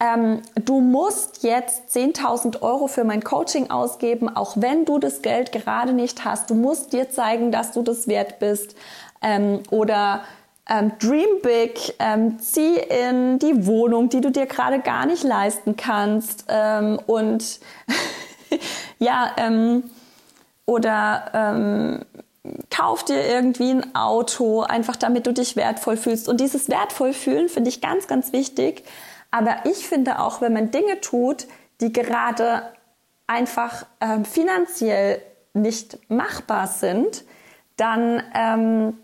ähm, 0.02 0.42
du 0.56 0.82
musst 0.82 1.44
jetzt 1.44 1.96
10.000 1.96 2.64
Euro 2.64 2.88
für 2.88 3.04
mein 3.04 3.24
Coaching 3.24 3.70
ausgeben, 3.70 4.36
auch 4.36 4.54
wenn 4.56 4.84
du 4.84 4.98
das 4.98 5.22
Geld 5.22 5.52
gerade 5.52 5.94
nicht 5.94 6.26
hast. 6.26 6.50
Du 6.50 6.56
musst 6.56 6.92
dir 6.92 7.10
zeigen, 7.10 7.52
dass 7.52 7.72
du 7.72 7.84
das 7.84 8.08
wert 8.08 8.40
bist. 8.40 8.76
Ähm, 9.22 9.62
oder 9.70 10.22
ähm, 10.68 10.94
Dream 11.00 11.42
Big, 11.44 11.94
ähm, 12.00 12.40
zieh 12.40 12.78
in 12.78 13.38
die 13.38 13.68
Wohnung, 13.68 14.10
die 14.10 14.22
du 14.22 14.32
dir 14.32 14.48
gerade 14.48 14.80
gar 14.80 15.06
nicht 15.06 15.24
leisten 15.24 15.78
kannst. 15.78 16.46
Ähm, 16.48 17.00
und 17.06 17.60
ja, 19.00 19.32
ähm, 19.38 19.84
oder 20.66 21.32
ähm, 21.34 22.06
kauf 22.70 23.04
dir 23.04 23.24
irgendwie 23.26 23.72
ein 23.72 23.96
Auto, 23.96 24.62
einfach 24.62 24.96
damit 24.96 25.28
du 25.28 25.34
dich 25.34 25.56
wertvoll 25.56 25.98
fühlst. 25.98 26.28
Und 26.28 26.40
dieses 26.40 26.70
wertvoll 26.70 27.14
fühlen 27.14 27.50
finde 27.50 27.70
ich 27.70 27.82
ganz, 27.82 28.08
ganz 28.08 28.34
wichtig. 28.34 28.84
Aber 29.32 29.58
ich 29.66 29.88
finde 29.88 30.20
auch, 30.20 30.42
wenn 30.42 30.54
man 30.54 30.72
Dinge 30.72 31.00
tut, 31.02 31.48
die 31.80 31.94
gerade 31.94 32.64
einfach 33.28 33.86
ähm, 34.02 34.26
finanziell 34.26 35.22
nicht 35.54 35.98
machbar 36.10 36.68
sind, 36.68 37.24
dann 37.78 38.24
ähm, 38.34 38.98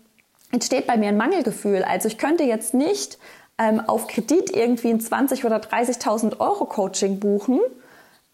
entsteht 0.52 0.86
bei 0.86 0.96
mir 0.96 1.08
ein 1.08 1.16
Mangelgefühl. 1.16 1.82
Also 1.82 2.08
ich 2.08 2.18
könnte 2.18 2.44
jetzt 2.44 2.74
nicht 2.74 3.18
ähm, 3.58 3.80
auf 3.80 4.06
Kredit 4.06 4.50
irgendwie 4.50 4.90
ein 4.90 5.00
20 5.00 5.44
oder 5.44 5.56
30.000 5.56 6.40
Euro 6.40 6.64
Coaching 6.64 7.18
buchen, 7.20 7.60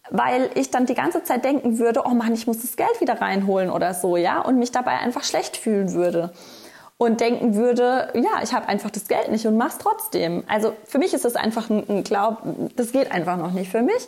weil 0.09 0.49
ich 0.55 0.71
dann 0.71 0.85
die 0.85 0.93
ganze 0.93 1.23
Zeit 1.23 1.43
denken 1.45 1.79
würde, 1.79 2.03
oh 2.05 2.13
Mann, 2.13 2.33
ich 2.33 2.47
muss 2.47 2.61
das 2.61 2.75
Geld 2.75 3.01
wieder 3.01 3.21
reinholen 3.21 3.69
oder 3.69 3.93
so, 3.93 4.17
ja, 4.17 4.41
und 4.41 4.59
mich 4.59 4.71
dabei 4.71 4.99
einfach 4.99 5.23
schlecht 5.23 5.57
fühlen 5.57 5.93
würde 5.93 6.31
und 6.97 7.19
denken 7.19 7.55
würde, 7.55 8.09
ja, 8.13 8.41
ich 8.43 8.53
habe 8.53 8.67
einfach 8.67 8.89
das 8.89 9.07
Geld 9.07 9.29
nicht 9.29 9.45
und 9.45 9.57
mach's 9.57 9.77
trotzdem. 9.77 10.43
Also 10.47 10.73
für 10.85 10.97
mich 10.97 11.13
ist 11.13 11.25
das 11.25 11.35
einfach 11.35 11.69
ein, 11.69 11.83
ein 11.89 12.03
Glaub, 12.03 12.37
das 12.75 12.91
geht 12.91 13.11
einfach 13.11 13.37
noch 13.37 13.51
nicht 13.51 13.71
für 13.71 13.81
mich. 13.81 14.07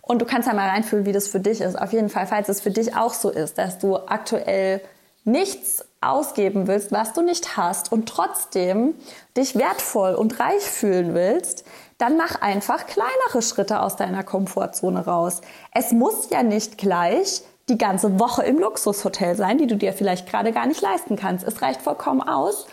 Und 0.00 0.20
du 0.20 0.24
kannst 0.24 0.48
ja 0.48 0.54
mal 0.54 0.68
reinfühlen, 0.68 1.06
wie 1.06 1.12
das 1.12 1.28
für 1.28 1.40
dich 1.40 1.60
ist. 1.60 1.80
Auf 1.80 1.92
jeden 1.92 2.08
Fall, 2.08 2.26
falls 2.26 2.48
es 2.48 2.60
für 2.60 2.70
dich 2.70 2.96
auch 2.96 3.14
so 3.14 3.30
ist, 3.30 3.58
dass 3.58 3.78
du 3.78 3.96
aktuell 3.96 4.80
nichts 5.24 5.84
ausgeben 6.00 6.66
willst, 6.66 6.90
was 6.90 7.12
du 7.12 7.22
nicht 7.22 7.56
hast 7.56 7.92
und 7.92 8.08
trotzdem 8.08 8.94
dich 9.36 9.54
wertvoll 9.54 10.14
und 10.14 10.40
reich 10.40 10.62
fühlen 10.62 11.14
willst, 11.14 11.64
dann 11.98 12.16
mach 12.16 12.40
einfach 12.40 12.86
kleinere 12.86 13.42
Schritte 13.42 13.80
aus 13.80 13.96
deiner 13.96 14.24
Komfortzone 14.24 15.04
raus. 15.04 15.40
Es 15.72 15.92
muss 15.92 16.30
ja 16.30 16.42
nicht 16.42 16.78
gleich 16.78 17.42
die 17.68 17.78
ganze 17.78 18.18
Woche 18.18 18.42
im 18.42 18.58
Luxushotel 18.58 19.36
sein, 19.36 19.58
die 19.58 19.66
du 19.66 19.76
dir 19.76 19.92
vielleicht 19.92 20.28
gerade 20.28 20.52
gar 20.52 20.66
nicht 20.66 20.80
leisten 20.80 21.16
kannst. 21.16 21.46
Es 21.46 21.62
reicht 21.62 21.82
vollkommen 21.82 22.22
aus, 22.22 22.66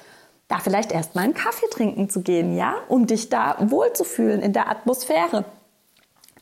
da 0.47 0.59
vielleicht 0.59 0.91
erstmal 0.91 1.25
einen 1.25 1.35
Kaffee 1.35 1.69
trinken 1.69 2.09
zu 2.09 2.21
gehen, 2.21 2.55
ja, 2.55 2.75
um 2.87 3.05
dich 3.05 3.29
da 3.29 3.55
wohlzufühlen 3.59 4.41
in 4.41 4.53
der 4.53 4.69
Atmosphäre. 4.69 5.45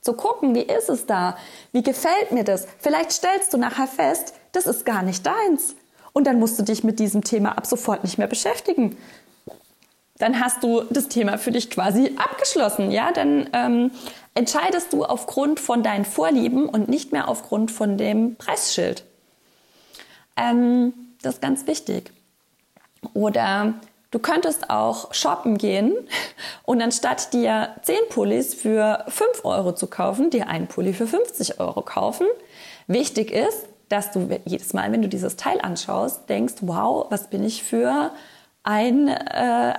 Zu 0.02 0.14
gucken, 0.14 0.56
wie 0.56 0.62
ist 0.62 0.90
es 0.90 1.06
da? 1.06 1.38
Wie 1.74 1.84
gefällt 1.84 2.32
mir 2.32 2.46
das? 2.46 2.68
Vielleicht 2.80 3.12
stellst 3.12 3.54
du 3.54 3.58
nachher 3.58 3.88
fest, 3.88 4.34
das 4.54 4.66
ist 4.66 4.86
gar 4.86 5.04
nicht 5.04 5.26
deins. 5.26 5.76
Und 6.14 6.26
dann 6.26 6.40
musst 6.40 6.58
du 6.58 6.64
dich 6.64 6.84
mit 6.84 7.00
diesem 7.00 7.24
Thema 7.24 7.58
ab 7.58 7.68
sofort 7.68 8.04
nicht 8.04 8.18
mehr 8.18 8.28
beschäftigen 8.28 8.98
dann 10.18 10.40
hast 10.40 10.64
du 10.64 10.84
das 10.90 11.08
Thema 11.08 11.38
für 11.38 11.52
dich 11.52 11.70
quasi 11.70 12.16
abgeschlossen. 12.18 12.92
Ja, 12.92 13.12
dann 13.12 13.50
ähm, 13.54 13.92
entscheidest 14.34 14.94
du 14.94 15.06
aufgrund 15.06 15.60
von 15.60 15.84
deinen 15.84 16.06
Vorlieben 16.06 16.68
und 16.68 16.90
nicht 16.90 17.12
mehr 17.12 17.28
aufgrund 17.28 17.72
von 17.72 17.98
dem 17.98 18.36
Preisschild. 18.36 19.04
Ähm, 20.36 20.94
das 21.22 21.36
ist 21.36 21.42
ganz 21.42 21.68
wichtig. 21.68 22.12
Oder 23.14 23.76
du 24.12 24.20
könntest 24.20 24.70
auch 24.70 25.14
shoppen 25.14 25.58
gehen 25.58 25.94
und 26.64 26.82
anstatt 26.82 27.34
dir 27.34 27.76
10 27.84 27.96
Pullis 28.10 28.56
für 28.56 29.06
5 29.08 29.46
Euro 29.46 29.74
zu 29.74 29.88
kaufen, 29.88 30.30
dir 30.30 30.48
einen 30.48 30.68
Pulli 30.68 30.94
für 30.94 31.08
50 31.08 31.60
Euro 31.60 31.82
kaufen. 31.84 32.26
Wichtig 32.88 33.32
ist, 33.32 33.68
dass 33.90 34.12
du 34.12 34.30
jedes 34.46 34.74
Mal, 34.74 34.92
wenn 34.92 35.02
du 35.02 35.08
dieses 35.08 35.36
Teil 35.36 35.62
anschaust, 35.62 36.28
denkst, 36.28 36.56
wow, 36.62 37.06
was 37.10 37.30
bin 37.30 37.44
ich 37.44 37.64
für 37.64 38.12
ein, 38.68 39.08
äh, 39.08 39.14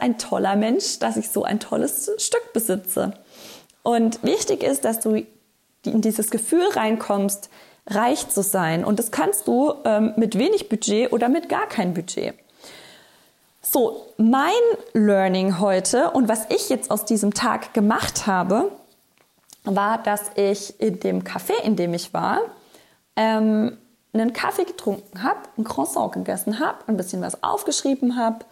ein 0.01 0.17
toller 0.17 0.57
Mensch, 0.57 0.99
dass 0.99 1.19
ich 1.19 1.29
so 1.29 1.45
ein 1.45 1.61
tolles 1.61 2.11
Stück 2.17 2.55
besitze. 2.55 3.13
Und 3.83 4.23
wichtig 4.23 4.63
ist, 4.63 4.87
dass 4.87 5.01
du 5.01 5.27
in 5.85 6.01
dieses 6.01 6.31
Gefühl 6.31 6.67
reinkommst, 6.73 7.51
reich 7.87 8.31
zu 8.31 8.43
sein. 8.43 8.87
Und 8.87 8.99
das 8.99 9.11
kannst 9.11 9.47
du 9.47 9.75
ähm, 9.85 10.15
mit 10.17 10.39
wenig 10.39 10.71
Budget 10.71 11.13
oder 11.13 11.29
mit 11.29 11.51
gar 11.51 11.67
kein 11.67 11.93
Budget. 11.93 12.35
So, 13.61 14.07
mein 14.17 14.53
Learning 14.95 15.59
heute 15.59 16.11
und 16.13 16.27
was 16.27 16.47
ich 16.49 16.71
jetzt 16.71 16.91
aus 16.91 17.05
diesem 17.05 17.35
Tag 17.35 17.75
gemacht 17.75 18.27
habe, 18.27 18.73
war, 19.65 20.03
dass 20.03 20.31
ich 20.37 20.81
in 20.81 20.99
dem 21.01 21.25
Café, 21.25 21.61
in 21.63 21.77
dem 21.77 21.93
ich 21.93 22.15
war, 22.15 22.41
ähm, 23.17 23.77
einen 24.15 24.33
Kaffee 24.33 24.65
getrunken 24.65 25.23
habe, 25.23 25.41
ein 25.59 25.65
Croissant 25.65 26.13
gegessen 26.13 26.59
habe, 26.59 26.79
ein 26.87 26.97
bisschen 26.97 27.21
was 27.21 27.43
aufgeschrieben 27.43 28.17
habe, 28.17 28.47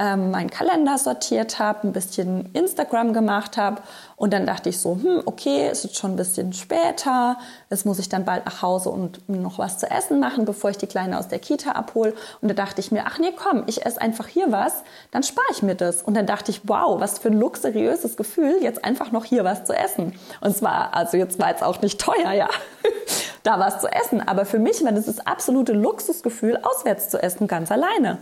ähm, 0.00 0.30
meinen 0.30 0.50
Kalender 0.50 0.96
sortiert 0.96 1.58
habe, 1.58 1.86
ein 1.86 1.92
bisschen 1.92 2.50
Instagram 2.54 3.12
gemacht 3.12 3.58
habe 3.58 3.82
und 4.16 4.32
dann 4.32 4.46
dachte 4.46 4.70
ich 4.70 4.80
so, 4.80 4.98
hm, 5.02 5.22
okay, 5.26 5.68
es 5.70 5.84
ist 5.84 5.96
schon 5.96 6.12
ein 6.12 6.16
bisschen 6.16 6.54
später, 6.54 7.36
jetzt 7.68 7.84
muss 7.84 7.98
ich 7.98 8.08
dann 8.08 8.24
bald 8.24 8.46
nach 8.46 8.62
Hause 8.62 8.88
und 8.88 9.28
noch 9.28 9.58
was 9.58 9.76
zu 9.76 9.90
essen 9.90 10.18
machen, 10.18 10.46
bevor 10.46 10.70
ich 10.70 10.78
die 10.78 10.86
Kleine 10.86 11.18
aus 11.18 11.28
der 11.28 11.38
Kita 11.38 11.72
abhole. 11.72 12.14
Und 12.40 12.48
da 12.48 12.54
dachte 12.54 12.80
ich 12.80 12.90
mir, 12.90 13.04
ach 13.06 13.18
nee, 13.18 13.32
komm, 13.36 13.64
ich 13.66 13.84
esse 13.84 14.00
einfach 14.00 14.26
hier 14.26 14.50
was, 14.50 14.82
dann 15.10 15.22
spare 15.22 15.46
ich 15.52 15.62
mir 15.62 15.74
das. 15.74 16.02
Und 16.02 16.14
dann 16.14 16.26
dachte 16.26 16.50
ich, 16.50 16.62
wow, 16.64 16.98
was 16.98 17.18
für 17.18 17.28
ein 17.28 17.38
luxuriöses 17.38 18.16
Gefühl, 18.16 18.56
jetzt 18.62 18.84
einfach 18.84 19.12
noch 19.12 19.26
hier 19.26 19.44
was 19.44 19.64
zu 19.64 19.74
essen. 19.74 20.14
Und 20.40 20.56
zwar, 20.56 20.94
also 20.94 21.18
jetzt 21.18 21.38
war 21.38 21.54
es 21.54 21.62
auch 21.62 21.82
nicht 21.82 22.00
teuer, 22.00 22.32
ja, 22.32 22.48
da 23.42 23.58
was 23.58 23.80
zu 23.80 23.88
essen. 23.88 24.26
Aber 24.26 24.46
für 24.46 24.58
mich 24.58 24.82
war 24.82 24.92
das 24.92 25.06
das 25.06 25.26
absolute 25.26 25.72
Luxusgefühl, 25.72 26.58
auswärts 26.62 27.10
zu 27.10 27.22
essen, 27.22 27.46
ganz 27.46 27.70
alleine. 27.70 28.18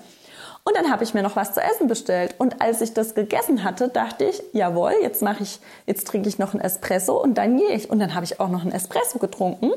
Und 0.69 0.77
dann 0.77 0.91
habe 0.91 1.03
ich 1.03 1.15
mir 1.15 1.23
noch 1.23 1.35
was 1.35 1.55
zu 1.55 1.63
essen 1.63 1.89
bestellt. 1.89 2.35
Und 2.37 2.61
als 2.61 2.83
ich 2.83 2.93
das 2.93 3.15
gegessen 3.15 3.65
hatte, 3.65 3.89
dachte 3.89 4.25
ich, 4.25 4.43
jawohl, 4.53 4.93
jetzt 5.01 5.23
mache 5.23 5.43
ich, 5.43 5.61
jetzt 5.87 6.07
trinke 6.07 6.29
ich 6.29 6.39
noch 6.39 6.53
einen 6.53 6.61
Espresso 6.63 7.17
und 7.17 7.39
dann 7.39 7.57
gehe 7.57 7.71
ich. 7.71 7.89
Und 7.89 8.01
dann 8.01 8.15
habe 8.15 8.27
ich 8.27 8.39
auch 8.39 8.51
noch 8.51 8.61
einen 8.61 8.73
Espresso 8.73 9.19
getrunken. 9.19 9.71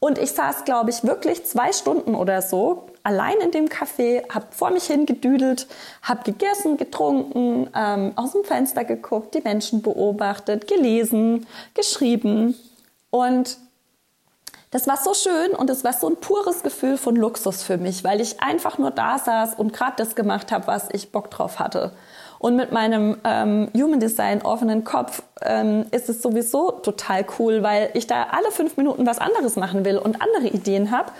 Und 0.00 0.18
ich 0.18 0.32
saß, 0.32 0.66
glaube 0.66 0.90
ich, 0.90 1.02
wirklich 1.02 1.46
zwei 1.46 1.72
Stunden 1.72 2.14
oder 2.14 2.42
so 2.42 2.88
allein 3.04 3.40
in 3.42 3.52
dem 3.52 3.68
Café, 3.70 4.22
habe 4.28 4.48
vor 4.50 4.70
mich 4.70 4.84
hingedüdelt, 4.84 5.66
habe 6.02 6.24
gegessen, 6.24 6.76
getrunken, 6.76 7.70
ähm, 7.74 8.12
aus 8.16 8.32
dem 8.32 8.44
Fenster 8.44 8.84
geguckt, 8.84 9.34
die 9.34 9.40
Menschen 9.40 9.80
beobachtet, 9.80 10.68
gelesen, 10.68 11.46
geschrieben. 11.72 12.54
Und 13.08 13.56
das 14.70 14.86
war 14.86 14.96
so 14.96 15.14
schön 15.14 15.52
und 15.52 15.70
es 15.70 15.84
war 15.84 15.92
so 15.92 16.08
ein 16.08 16.16
pures 16.16 16.62
Gefühl 16.62 16.98
von 16.98 17.16
Luxus 17.16 17.62
für 17.62 17.78
mich, 17.78 18.04
weil 18.04 18.20
ich 18.20 18.42
einfach 18.42 18.78
nur 18.78 18.90
da 18.90 19.18
saß 19.18 19.54
und 19.54 19.72
gerade 19.72 19.94
das 19.96 20.14
gemacht 20.14 20.52
habe, 20.52 20.66
was 20.66 20.88
ich 20.92 21.10
Bock 21.10 21.30
drauf 21.30 21.58
hatte. 21.58 21.92
Und 22.38 22.54
mit 22.54 22.70
meinem 22.70 23.16
ähm, 23.24 23.68
Human 23.74 23.98
Design 23.98 24.42
offenen 24.42 24.84
Kopf 24.84 25.22
ähm, 25.42 25.86
ist 25.90 26.08
es 26.08 26.22
sowieso 26.22 26.70
total 26.70 27.24
cool, 27.38 27.62
weil 27.62 27.90
ich 27.94 28.06
da 28.06 28.28
alle 28.30 28.52
fünf 28.52 28.76
Minuten 28.76 29.06
was 29.06 29.18
anderes 29.18 29.56
machen 29.56 29.84
will 29.84 29.98
und 29.98 30.22
andere 30.22 30.46
Ideen 30.54 30.90
habe. 30.90 31.10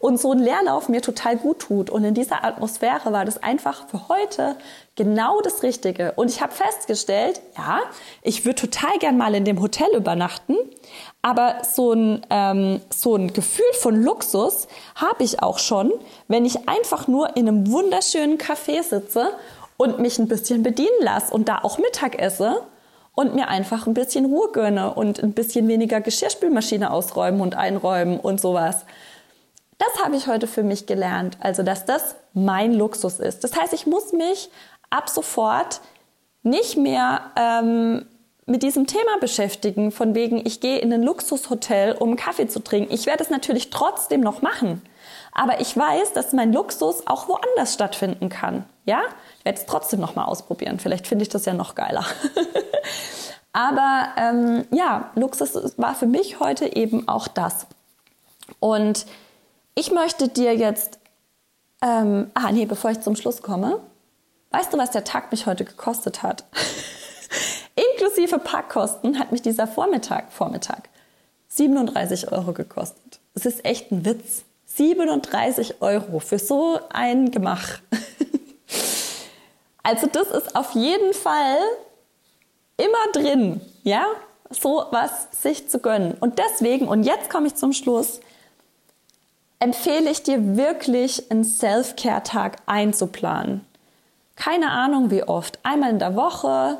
und 0.00 0.20
so 0.20 0.32
ein 0.32 0.38
Leerlauf 0.38 0.88
mir 0.88 1.02
total 1.02 1.36
gut 1.36 1.60
tut. 1.60 1.90
Und 1.90 2.04
in 2.04 2.14
dieser 2.14 2.44
Atmosphäre 2.44 3.12
war 3.12 3.24
das 3.24 3.42
einfach 3.42 3.88
für 3.88 4.08
heute 4.08 4.56
genau 4.96 5.40
das 5.40 5.62
Richtige. 5.62 6.12
Und 6.12 6.30
ich 6.30 6.40
habe 6.40 6.52
festgestellt, 6.52 7.40
ja, 7.56 7.80
ich 8.22 8.44
würde 8.44 8.60
total 8.60 8.98
gern 8.98 9.16
mal 9.16 9.34
in 9.34 9.44
dem 9.44 9.60
Hotel 9.60 9.88
übernachten, 9.94 10.56
aber 11.22 11.62
so 11.64 11.92
ein, 11.92 12.24
ähm, 12.30 12.80
so 12.90 13.16
ein 13.16 13.32
Gefühl 13.32 13.72
von 13.80 14.02
Luxus 14.02 14.68
habe 14.94 15.24
ich 15.24 15.42
auch 15.42 15.58
schon, 15.58 15.92
wenn 16.28 16.44
ich 16.44 16.68
einfach 16.68 17.08
nur 17.08 17.36
in 17.36 17.48
einem 17.48 17.70
wunderschönen 17.70 18.38
Café 18.38 18.82
sitze 18.82 19.30
und 19.76 19.98
mich 19.98 20.18
ein 20.18 20.28
bisschen 20.28 20.62
bedienen 20.62 20.88
lasse 21.00 21.32
und 21.32 21.48
da 21.48 21.60
auch 21.62 21.78
Mittag 21.78 22.18
esse 22.18 22.62
und 23.14 23.34
mir 23.34 23.48
einfach 23.48 23.86
ein 23.88 23.94
bisschen 23.94 24.26
Ruhe 24.26 24.52
gönne 24.52 24.94
und 24.94 25.20
ein 25.22 25.32
bisschen 25.32 25.66
weniger 25.66 26.00
Geschirrspülmaschine 26.00 26.92
ausräumen 26.92 27.40
und 27.40 27.56
einräumen 27.56 28.20
und 28.20 28.40
sowas. 28.40 28.84
Das 29.78 30.04
habe 30.04 30.16
ich 30.16 30.28
heute 30.28 30.46
für 30.46 30.62
mich 30.62 30.86
gelernt, 30.86 31.36
also 31.40 31.62
dass 31.64 31.84
das 31.84 32.14
mein 32.32 32.74
Luxus 32.74 33.18
ist. 33.18 33.42
Das 33.42 33.56
heißt, 33.56 33.72
ich 33.72 33.86
muss 33.86 34.12
mich 34.12 34.50
ab 34.90 35.08
sofort 35.08 35.80
nicht 36.42 36.76
mehr 36.76 37.22
ähm, 37.36 38.06
mit 38.48 38.62
diesem 38.62 38.86
Thema 38.86 39.18
beschäftigen, 39.20 39.92
von 39.92 40.14
wegen, 40.14 40.44
ich 40.44 40.60
gehe 40.60 40.78
in 40.78 40.92
ein 40.92 41.02
Luxushotel, 41.02 41.92
um 41.92 42.16
Kaffee 42.16 42.48
zu 42.48 42.60
trinken. 42.60 42.92
Ich 42.92 43.06
werde 43.06 43.22
es 43.22 43.30
natürlich 43.30 43.70
trotzdem 43.70 44.20
noch 44.20 44.42
machen. 44.42 44.82
Aber 45.32 45.60
ich 45.60 45.76
weiß, 45.76 46.12
dass 46.14 46.32
mein 46.32 46.52
Luxus 46.52 47.06
auch 47.06 47.28
woanders 47.28 47.74
stattfinden 47.74 48.28
kann. 48.28 48.64
Ja? 48.84 49.02
Ich 49.38 49.44
werde 49.44 49.58
es 49.58 49.66
trotzdem 49.66 50.00
noch 50.00 50.16
mal 50.16 50.24
ausprobieren. 50.24 50.80
Vielleicht 50.80 51.06
finde 51.06 51.22
ich 51.22 51.28
das 51.28 51.44
ja 51.44 51.54
noch 51.54 51.74
geiler. 51.74 52.04
Aber 53.52 54.08
ähm, 54.16 54.66
ja, 54.70 55.10
Luxus 55.14 55.74
war 55.76 55.94
für 55.94 56.06
mich 56.06 56.40
heute 56.40 56.76
eben 56.76 57.08
auch 57.08 57.28
das. 57.28 57.66
Und 58.60 59.06
ich 59.74 59.92
möchte 59.92 60.28
dir 60.28 60.56
jetzt, 60.56 60.98
ähm, 61.82 62.30
ah 62.34 62.50
nee, 62.50 62.66
bevor 62.66 62.90
ich 62.90 63.00
zum 63.00 63.14
Schluss 63.14 63.42
komme, 63.42 63.80
Weißt 64.50 64.72
du, 64.72 64.78
was 64.78 64.90
der 64.90 65.04
Tag 65.04 65.30
mich 65.30 65.46
heute 65.46 65.64
gekostet 65.64 66.22
hat? 66.22 66.44
Inklusive 67.78 68.38
Parkkosten 68.38 69.18
hat 69.18 69.30
mich 69.30 69.42
dieser 69.42 69.66
Vormittag, 69.66 70.32
Vormittag 70.32 70.88
37 71.48 72.32
Euro 72.32 72.52
gekostet. 72.52 73.20
Es 73.34 73.46
ist 73.46 73.64
echt 73.64 73.92
ein 73.92 74.04
Witz. 74.04 74.44
37 74.66 75.80
Euro 75.80 76.18
für 76.18 76.38
so 76.38 76.78
ein 76.90 77.30
Gemach. 77.30 77.78
also 79.82 80.06
das 80.06 80.28
ist 80.30 80.54
auf 80.54 80.72
jeden 80.72 81.14
Fall 81.14 81.56
immer 82.76 83.12
drin, 83.12 83.60
ja, 83.82 84.04
so 84.50 84.84
was 84.90 85.28
sich 85.30 85.68
zu 85.68 85.78
gönnen. 85.78 86.16
Und 86.20 86.38
deswegen, 86.38 86.86
und 86.86 87.04
jetzt 87.04 87.30
komme 87.30 87.46
ich 87.46 87.54
zum 87.54 87.72
Schluss, 87.72 88.20
empfehle 89.58 90.10
ich 90.10 90.22
dir 90.22 90.56
wirklich, 90.56 91.30
einen 91.30 91.44
Self-Care-Tag 91.44 92.58
einzuplanen 92.66 93.64
keine 94.38 94.70
Ahnung 94.70 95.10
wie 95.10 95.24
oft, 95.24 95.58
einmal 95.64 95.90
in 95.90 95.98
der 95.98 96.14
Woche, 96.14 96.78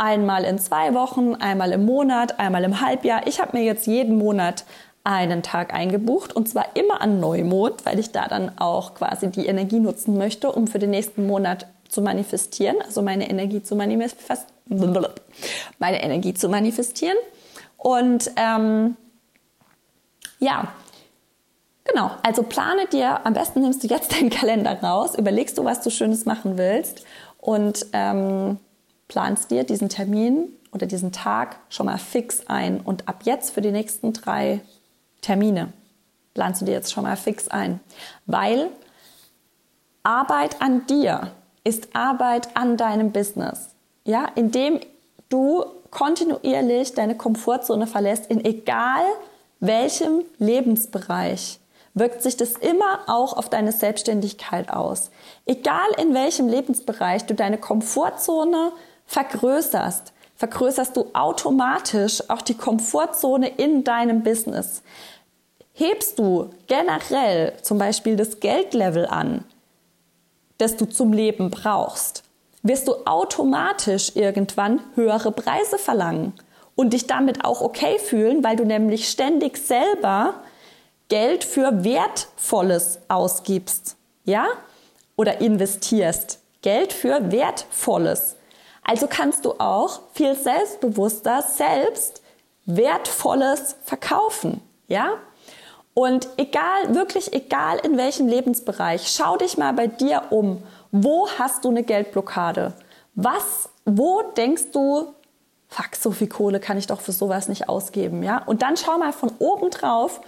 einmal 0.00 0.44
in 0.44 0.58
zwei 0.58 0.94
Wochen, 0.94 1.34
einmal 1.34 1.72
im 1.72 1.84
Monat, 1.84 2.40
einmal 2.40 2.64
im 2.64 2.80
Halbjahr. 2.80 3.26
Ich 3.26 3.38
habe 3.38 3.56
mir 3.56 3.64
jetzt 3.64 3.86
jeden 3.86 4.16
Monat 4.16 4.64
einen 5.04 5.42
Tag 5.42 5.74
eingebucht 5.74 6.34
und 6.34 6.48
zwar 6.48 6.74
immer 6.74 7.02
an 7.02 7.20
Neumond, 7.20 7.84
weil 7.84 7.98
ich 7.98 8.10
da 8.10 8.26
dann 8.26 8.58
auch 8.58 8.94
quasi 8.94 9.30
die 9.30 9.46
Energie 9.46 9.78
nutzen 9.78 10.16
möchte, 10.16 10.50
um 10.50 10.66
für 10.66 10.78
den 10.78 10.90
nächsten 10.90 11.26
Monat 11.26 11.66
zu 11.88 12.00
manifestieren, 12.00 12.76
also 12.82 13.02
meine 13.02 13.28
Energie 13.28 13.62
zu 13.62 13.76
manifestieren, 13.76 14.38
meine 15.78 16.02
Energie 16.02 16.34
zu 16.34 16.48
manifestieren. 16.48 17.16
Und 17.76 18.30
ähm, 18.36 18.96
ja, 20.38 20.68
Genau, 21.84 22.12
also 22.22 22.44
plane 22.44 22.86
dir, 22.86 23.26
am 23.26 23.32
besten 23.32 23.62
nimmst 23.62 23.82
du 23.82 23.88
jetzt 23.88 24.12
deinen 24.12 24.30
Kalender 24.30 24.80
raus, 24.80 25.16
überlegst 25.16 25.58
du, 25.58 25.64
was 25.64 25.80
du 25.80 25.90
Schönes 25.90 26.24
machen 26.24 26.56
willst 26.56 27.04
und 27.38 27.84
ähm, 27.92 28.58
planst 29.10 29.50
dir 29.50 29.64
diesen 29.64 29.88
Termin 29.88 30.48
oder 30.72 30.86
diesen 30.86 31.10
Tag 31.10 31.56
schon 31.68 31.86
mal 31.86 31.98
fix 31.98 32.46
ein. 32.46 32.80
Und 32.80 33.08
ab 33.08 33.22
jetzt 33.24 33.50
für 33.50 33.60
die 33.60 33.72
nächsten 33.72 34.12
drei 34.12 34.60
Termine 35.20 35.72
planst 36.32 36.62
du 36.62 36.64
dir 36.64 36.72
jetzt 36.72 36.92
schon 36.92 37.02
mal 37.02 37.16
fix 37.16 37.48
ein. 37.48 37.80
Weil 38.26 38.68
Arbeit 40.04 40.62
an 40.62 40.86
dir 40.86 41.32
ist 41.64 41.88
Arbeit 41.92 42.56
an 42.56 42.76
deinem 42.76 43.10
Business. 43.10 43.70
Ja, 44.04 44.26
indem 44.36 44.78
du 45.28 45.64
kontinuierlich 45.90 46.94
deine 46.94 47.16
Komfortzone 47.16 47.88
verlässt, 47.88 48.30
in 48.30 48.44
egal 48.44 49.02
welchem 49.58 50.22
Lebensbereich 50.38 51.58
wirkt 51.94 52.22
sich 52.22 52.36
das 52.36 52.52
immer 52.52 53.00
auch 53.08 53.36
auf 53.36 53.50
deine 53.50 53.72
Selbstständigkeit 53.72 54.70
aus. 54.70 55.10
Egal 55.46 55.88
in 56.00 56.14
welchem 56.14 56.46
Lebensbereich 56.48 57.26
du 57.26 57.34
deine 57.34 57.58
Komfortzone 57.58 58.70
vergrößerst, 59.10 60.12
vergrößerst 60.36 60.96
du 60.96 61.06
automatisch 61.14 62.22
auch 62.30 62.42
die 62.42 62.56
Komfortzone 62.56 63.48
in 63.48 63.82
deinem 63.82 64.22
Business. 64.22 64.82
Hebst 65.72 66.16
du 66.20 66.50
generell 66.68 67.54
zum 67.60 67.78
Beispiel 67.78 68.14
das 68.14 68.38
Geldlevel 68.38 69.06
an, 69.06 69.44
das 70.58 70.76
du 70.76 70.84
zum 70.84 71.12
Leben 71.12 71.50
brauchst, 71.50 72.22
wirst 72.62 72.86
du 72.86 72.94
automatisch 73.04 74.14
irgendwann 74.14 74.80
höhere 74.94 75.32
Preise 75.32 75.78
verlangen 75.78 76.32
und 76.76 76.92
dich 76.92 77.08
damit 77.08 77.44
auch 77.44 77.62
okay 77.62 77.98
fühlen, 77.98 78.44
weil 78.44 78.54
du 78.54 78.64
nämlich 78.64 79.08
ständig 79.08 79.58
selber 79.58 80.34
Geld 81.08 81.42
für 81.42 81.82
Wertvolles 81.82 83.00
ausgibst, 83.08 83.96
ja? 84.24 84.46
Oder 85.16 85.40
investierst. 85.40 86.38
Geld 86.62 86.92
für 86.92 87.32
Wertvolles. 87.32 88.36
Also 88.82 89.06
kannst 89.06 89.44
du 89.44 89.52
auch 89.58 90.00
viel 90.12 90.34
selbstbewusster 90.34 91.42
selbst 91.42 92.22
Wertvolles 92.66 93.76
verkaufen, 93.84 94.60
ja? 94.88 95.14
Und 95.94 96.28
egal, 96.36 96.94
wirklich 96.94 97.32
egal 97.32 97.78
in 97.78 97.96
welchem 97.96 98.28
Lebensbereich, 98.28 99.08
schau 99.08 99.36
dich 99.36 99.58
mal 99.58 99.72
bei 99.72 99.86
dir 99.86 100.22
um. 100.30 100.62
Wo 100.92 101.28
hast 101.38 101.64
du 101.64 101.68
eine 101.68 101.82
Geldblockade? 101.82 102.72
Was, 103.14 103.68
wo 103.84 104.22
denkst 104.36 104.70
du, 104.72 105.14
fuck, 105.68 105.96
so 105.96 106.10
viel 106.10 106.28
Kohle 106.28 106.60
kann 106.60 106.78
ich 106.78 106.86
doch 106.86 107.00
für 107.00 107.12
sowas 107.12 107.48
nicht 107.48 107.68
ausgeben, 107.68 108.22
ja? 108.22 108.42
Und 108.44 108.62
dann 108.62 108.76
schau 108.76 108.98
mal 108.98 109.12
von 109.12 109.32
oben 109.38 109.70
drauf 109.70 110.20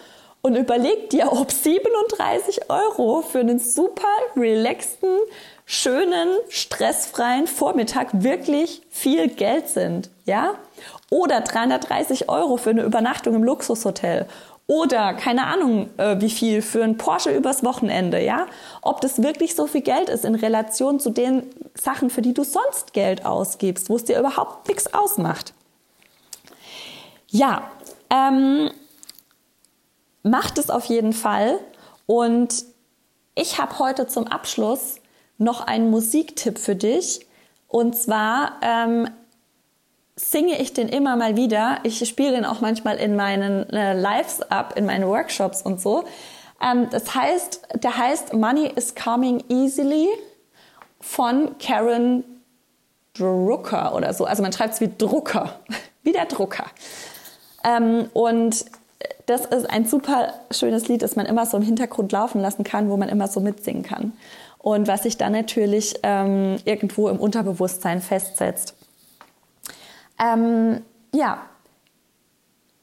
und 0.43 0.57
überleg 0.57 1.11
dir, 1.11 1.33
ob 1.33 1.53
37 1.53 2.69
Euro 2.69 3.23
für 3.23 3.39
einen 3.39 3.61
super 3.61 4.09
relaxten, 4.37 5.09
schönen, 5.65 6.29
stressfreien 6.49 7.47
Vormittag 7.47 8.09
wirklich 8.13 8.83
viel 8.91 9.29
Geld 9.29 9.69
sind, 9.69 10.11
ja? 10.25 10.55
Oder 11.11 11.41
330 11.43 12.29
Euro 12.29 12.57
für 12.57 12.71
eine 12.71 12.83
Übernachtung 12.83 13.37
im 13.37 13.45
Luxushotel. 13.45 14.27
Oder 14.67 15.15
keine 15.15 15.47
Ahnung, 15.47 15.91
äh, 15.99 16.21
wie 16.21 16.31
viel 16.31 16.63
für 16.63 16.83
ein 16.83 16.97
Porsche 16.97 17.31
übers 17.31 17.63
Wochenende, 17.65 18.21
ja? 18.21 18.47
Ob 18.81 19.01
das 19.01 19.23
wirklich 19.23 19.55
so 19.55 19.69
viel 19.69 19.83
Geld 19.83 20.09
ist 20.09 20.25
in 20.25 20.35
Relation 20.35 20.99
zu 20.99 21.11
den 21.11 21.45
Sachen, 21.75 22.11
für 22.11 22.23
die 22.23 22.35
du 22.35 22.43
sonst 22.43 22.93
Geld 22.93 23.25
ausgibst, 23.25 23.91
wo 23.91 23.97
es 23.97 24.05
dir 24.05 24.19
überhaupt 24.19 24.67
nichts 24.67 24.93
ausmacht. 24.93 25.55
Ja, 27.29 27.71
ähm, 28.11 28.71
macht 30.23 30.59
es 30.59 30.71
auf 30.71 30.85
jeden 30.87 31.13
Fall. 31.13 31.59
Und 32.07 32.65
ich 33.35 33.59
habe 33.59 33.79
heute 33.79 34.07
zum 34.07 34.27
Abschluss 34.27 34.97
noch 35.39 35.61
einen 35.61 35.91
Musiktipp 35.91 36.59
für 36.59 36.77
dich. 36.77 37.27
Und 37.69 37.97
zwar 37.97 38.59
ähm, 38.63 39.09
singe 40.17 40.61
ich 40.61 40.73
den 40.73 40.89
immer 40.89 41.17
mal 41.17 41.37
wieder. 41.37 41.79
Ich 41.85 42.07
spiele 42.09 42.33
den 42.33 42.45
auch 42.45 42.61
manchmal 42.61 42.97
in 42.97 43.17
meinen 43.17 43.69
äh, 43.71 43.99
Lives 43.99 44.43
ab, 44.43 44.75
in 44.77 44.87
meinen 44.87 45.07
Workshops 45.07 45.63
und 45.63 45.81
so. 45.81 46.05
Ähm, 46.63 46.89
das 46.91 47.15
heißt, 47.15 47.63
der 47.83 47.97
heißt 47.97 48.35
Money 48.35 48.71
is 48.77 48.95
Coming 48.95 49.43
Easily 49.49 50.09
von 51.01 51.57
Karen 51.59 52.25
Drucker 53.15 53.95
oder 53.95 54.15
so. 54.15 54.25
Also 54.25 54.43
man 54.43 54.53
schreibt 54.53 54.75
es 54.75 54.81
wie 54.81 54.91
Drucker, 54.97 55.61
wie 56.03 56.13
der 56.13 56.27
Drucker. 56.27 56.67
Ähm, 57.65 58.09
und 58.13 58.65
das 59.27 59.47
ist 59.47 59.69
ein 59.71 59.87
super 59.87 60.35
schönes 60.51 60.89
Lied, 60.89 61.03
das 61.03 61.17
man 61.17 61.27
immer 61.27 61.47
so 61.47 61.57
im 61.57 61.63
Hintergrund 61.63 62.13
laufen 62.13 62.41
lassen 62.41 62.65
kann, 62.65 62.89
wo 62.91 62.97
man 62.97 63.09
immer 63.09 63.29
so 63.29 63.41
mitsingen 63.41 63.83
kann. 63.83 64.13
Und 64.59 64.87
was 64.89 65.03
sich 65.03 65.17
dann 65.17 65.33
natürlich 65.33 65.95
ähm, 66.03 66.57
irgendwo 66.65 67.09
im 67.09 67.19
Unterbewusstsein 67.19 68.01
festsetzt. 68.01 68.75
Ähm, 70.23 70.83
ja, 71.13 71.39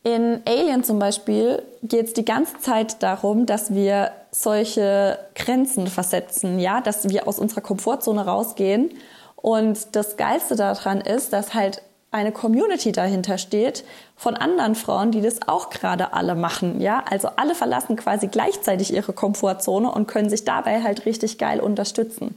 in 0.04 0.42
Alien 0.46 0.84
zum 0.84 1.00
Beispiel 1.00 1.62
geht 1.84 2.08
es 2.08 2.14
die 2.14 2.26
ganze 2.26 2.58
Zeit 2.60 3.04
darum, 3.04 3.46
dass 3.46 3.74
wir 3.74 4.12
solche 4.32 5.20
Grenzen 5.36 5.88
versetzen, 5.88 6.60
ja, 6.60 6.82
dass 6.82 7.10
wir 7.10 7.28
aus 7.28 7.40
unserer 7.40 7.62
Komfortzone 7.62 8.26
rausgehen. 8.26 8.92
Und 9.36 9.96
das 9.96 10.18
Geilste 10.18 10.56
daran 10.56 11.02
ist, 11.02 11.34
dass 11.34 11.54
halt 11.54 11.82
eine 12.12 12.32
Community 12.32 12.92
dahinter 12.92 13.38
steht 13.38 13.84
von 14.16 14.36
anderen 14.36 14.76
Frauen, 14.76 15.12
die 15.12 15.22
das 15.22 15.48
auch 15.48 15.70
gerade 15.70 16.14
alle 16.14 16.36
machen. 16.36 16.82
Ja, 16.82 17.04
also 17.10 17.30
alle 17.36 17.54
verlassen 17.54 17.96
quasi 17.96 18.28
gleichzeitig 18.28 18.94
ihre 18.94 19.14
Komfortzone 19.14 19.92
und 19.92 20.08
können 20.08 20.30
sich 20.30 20.44
dabei 20.44 20.82
halt 20.82 21.06
richtig 21.06 21.38
geil 21.38 21.60
unterstützen. 21.60 22.36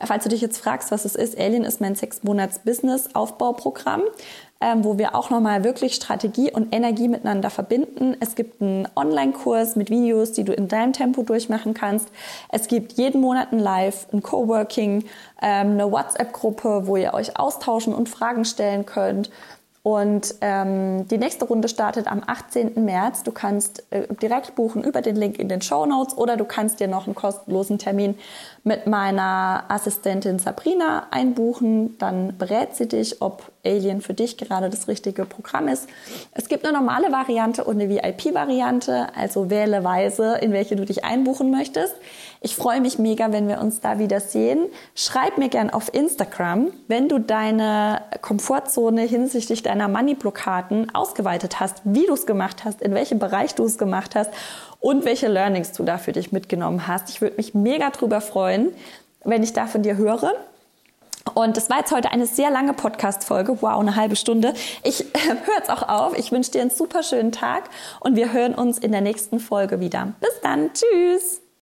Falls 0.00 0.24
du 0.24 0.28
dich 0.28 0.40
jetzt 0.40 0.58
fragst, 0.58 0.90
was 0.90 1.04
es 1.04 1.14
ist, 1.14 1.38
Alien 1.38 1.62
ist 1.64 1.80
mein 1.80 1.94
sechs 1.94 2.24
Monats 2.24 2.58
Business 2.58 3.14
Aufbauprogramm, 3.14 4.02
ähm, 4.60 4.84
wo 4.84 4.98
wir 4.98 5.14
auch 5.14 5.30
nochmal 5.30 5.64
wirklich 5.64 5.94
Strategie 5.94 6.50
und 6.50 6.74
Energie 6.74 7.08
miteinander 7.08 7.50
verbinden. 7.50 8.16
Es 8.20 8.34
gibt 8.34 8.62
einen 8.62 8.88
Online-Kurs 8.96 9.76
mit 9.76 9.90
Videos, 9.90 10.32
die 10.32 10.44
du 10.44 10.52
in 10.52 10.68
deinem 10.68 10.92
Tempo 10.92 11.22
durchmachen 11.22 11.74
kannst. 11.74 12.08
Es 12.50 12.68
gibt 12.68 12.92
jeden 12.92 13.20
Monat 13.20 13.52
ein 13.52 13.58
Live, 13.58 14.06
ein 14.12 14.22
Coworking, 14.22 15.04
ähm, 15.42 15.72
eine 15.72 15.90
WhatsApp-Gruppe, 15.90 16.86
wo 16.86 16.96
ihr 16.96 17.14
euch 17.14 17.38
austauschen 17.38 17.94
und 17.94 18.08
Fragen 18.08 18.44
stellen 18.44 18.86
könnt. 18.86 19.30
Und 19.84 20.36
ähm, 20.40 21.06
die 21.08 21.18
nächste 21.18 21.44
Runde 21.44 21.68
startet 21.68 22.06
am 22.06 22.22
18. 22.26 22.82
März. 22.86 23.22
Du 23.22 23.32
kannst 23.32 23.84
äh, 23.90 24.06
direkt 24.14 24.54
buchen 24.54 24.82
über 24.82 25.02
den 25.02 25.14
Link 25.14 25.38
in 25.38 25.50
den 25.50 25.60
Show 25.60 25.84
Notes 25.84 26.16
oder 26.16 26.38
du 26.38 26.46
kannst 26.46 26.80
dir 26.80 26.88
noch 26.88 27.04
einen 27.04 27.14
kostenlosen 27.14 27.78
Termin 27.78 28.14
mit 28.62 28.86
meiner 28.86 29.64
Assistentin 29.68 30.38
Sabrina 30.38 31.08
einbuchen. 31.10 31.98
Dann 31.98 32.38
berät 32.38 32.74
sie 32.74 32.88
dich, 32.88 33.20
ob 33.20 33.52
Alien 33.62 34.00
für 34.00 34.14
dich 34.14 34.38
gerade 34.38 34.70
das 34.70 34.88
richtige 34.88 35.26
Programm 35.26 35.68
ist. 35.68 35.86
Es 36.32 36.48
gibt 36.48 36.64
eine 36.64 36.78
normale 36.78 37.12
Variante 37.12 37.62
und 37.64 37.78
eine 37.78 37.90
VIP-Variante, 37.90 39.08
also 39.14 39.50
wähle 39.50 39.84
weise, 39.84 40.38
in 40.40 40.52
welche 40.52 40.76
du 40.76 40.86
dich 40.86 41.04
einbuchen 41.04 41.50
möchtest. 41.50 41.94
Ich 42.44 42.56
freue 42.56 42.82
mich 42.82 42.98
mega, 42.98 43.32
wenn 43.32 43.48
wir 43.48 43.58
uns 43.58 43.80
da 43.80 43.98
wieder 43.98 44.20
sehen. 44.20 44.66
Schreib 44.94 45.38
mir 45.38 45.48
gern 45.48 45.70
auf 45.70 45.94
Instagram, 45.94 46.72
wenn 46.88 47.08
du 47.08 47.18
deine 47.18 48.02
Komfortzone 48.20 49.00
hinsichtlich 49.00 49.62
deiner 49.62 49.88
Money-Blockaden 49.88 50.94
ausgeweitet 50.94 51.58
hast, 51.58 51.80
wie 51.84 52.04
du 52.04 52.12
es 52.12 52.26
gemacht 52.26 52.66
hast, 52.66 52.82
in 52.82 52.92
welchem 52.92 53.18
Bereich 53.18 53.54
du 53.54 53.64
es 53.64 53.78
gemacht 53.78 54.14
hast 54.14 54.30
und 54.78 55.06
welche 55.06 55.28
Learnings 55.28 55.72
du 55.72 55.84
da 55.84 55.96
für 55.96 56.12
dich 56.12 56.32
mitgenommen 56.32 56.86
hast. 56.86 57.08
Ich 57.08 57.22
würde 57.22 57.36
mich 57.36 57.54
mega 57.54 57.88
drüber 57.88 58.20
freuen, 58.20 58.74
wenn 59.24 59.42
ich 59.42 59.54
da 59.54 59.66
von 59.66 59.80
dir 59.80 59.96
höre. 59.96 60.34
Und 61.32 61.56
das 61.56 61.70
war 61.70 61.78
jetzt 61.78 61.92
heute 61.92 62.10
eine 62.10 62.26
sehr 62.26 62.50
lange 62.50 62.74
Podcast-Folge. 62.74 63.62
Wow, 63.62 63.80
eine 63.80 63.96
halbe 63.96 64.16
Stunde. 64.16 64.52
Ich 64.82 65.00
äh, 65.00 65.28
höre 65.46 65.56
jetzt 65.56 65.70
auch 65.70 65.88
auf. 65.88 66.18
Ich 66.18 66.30
wünsche 66.30 66.50
dir 66.50 66.60
einen 66.60 66.68
super 66.68 67.02
schönen 67.02 67.32
Tag 67.32 67.70
und 68.00 68.16
wir 68.16 68.34
hören 68.34 68.54
uns 68.54 68.76
in 68.76 68.92
der 68.92 69.00
nächsten 69.00 69.40
Folge 69.40 69.80
wieder. 69.80 70.12
Bis 70.20 70.42
dann. 70.42 70.70
Tschüss. 70.74 71.43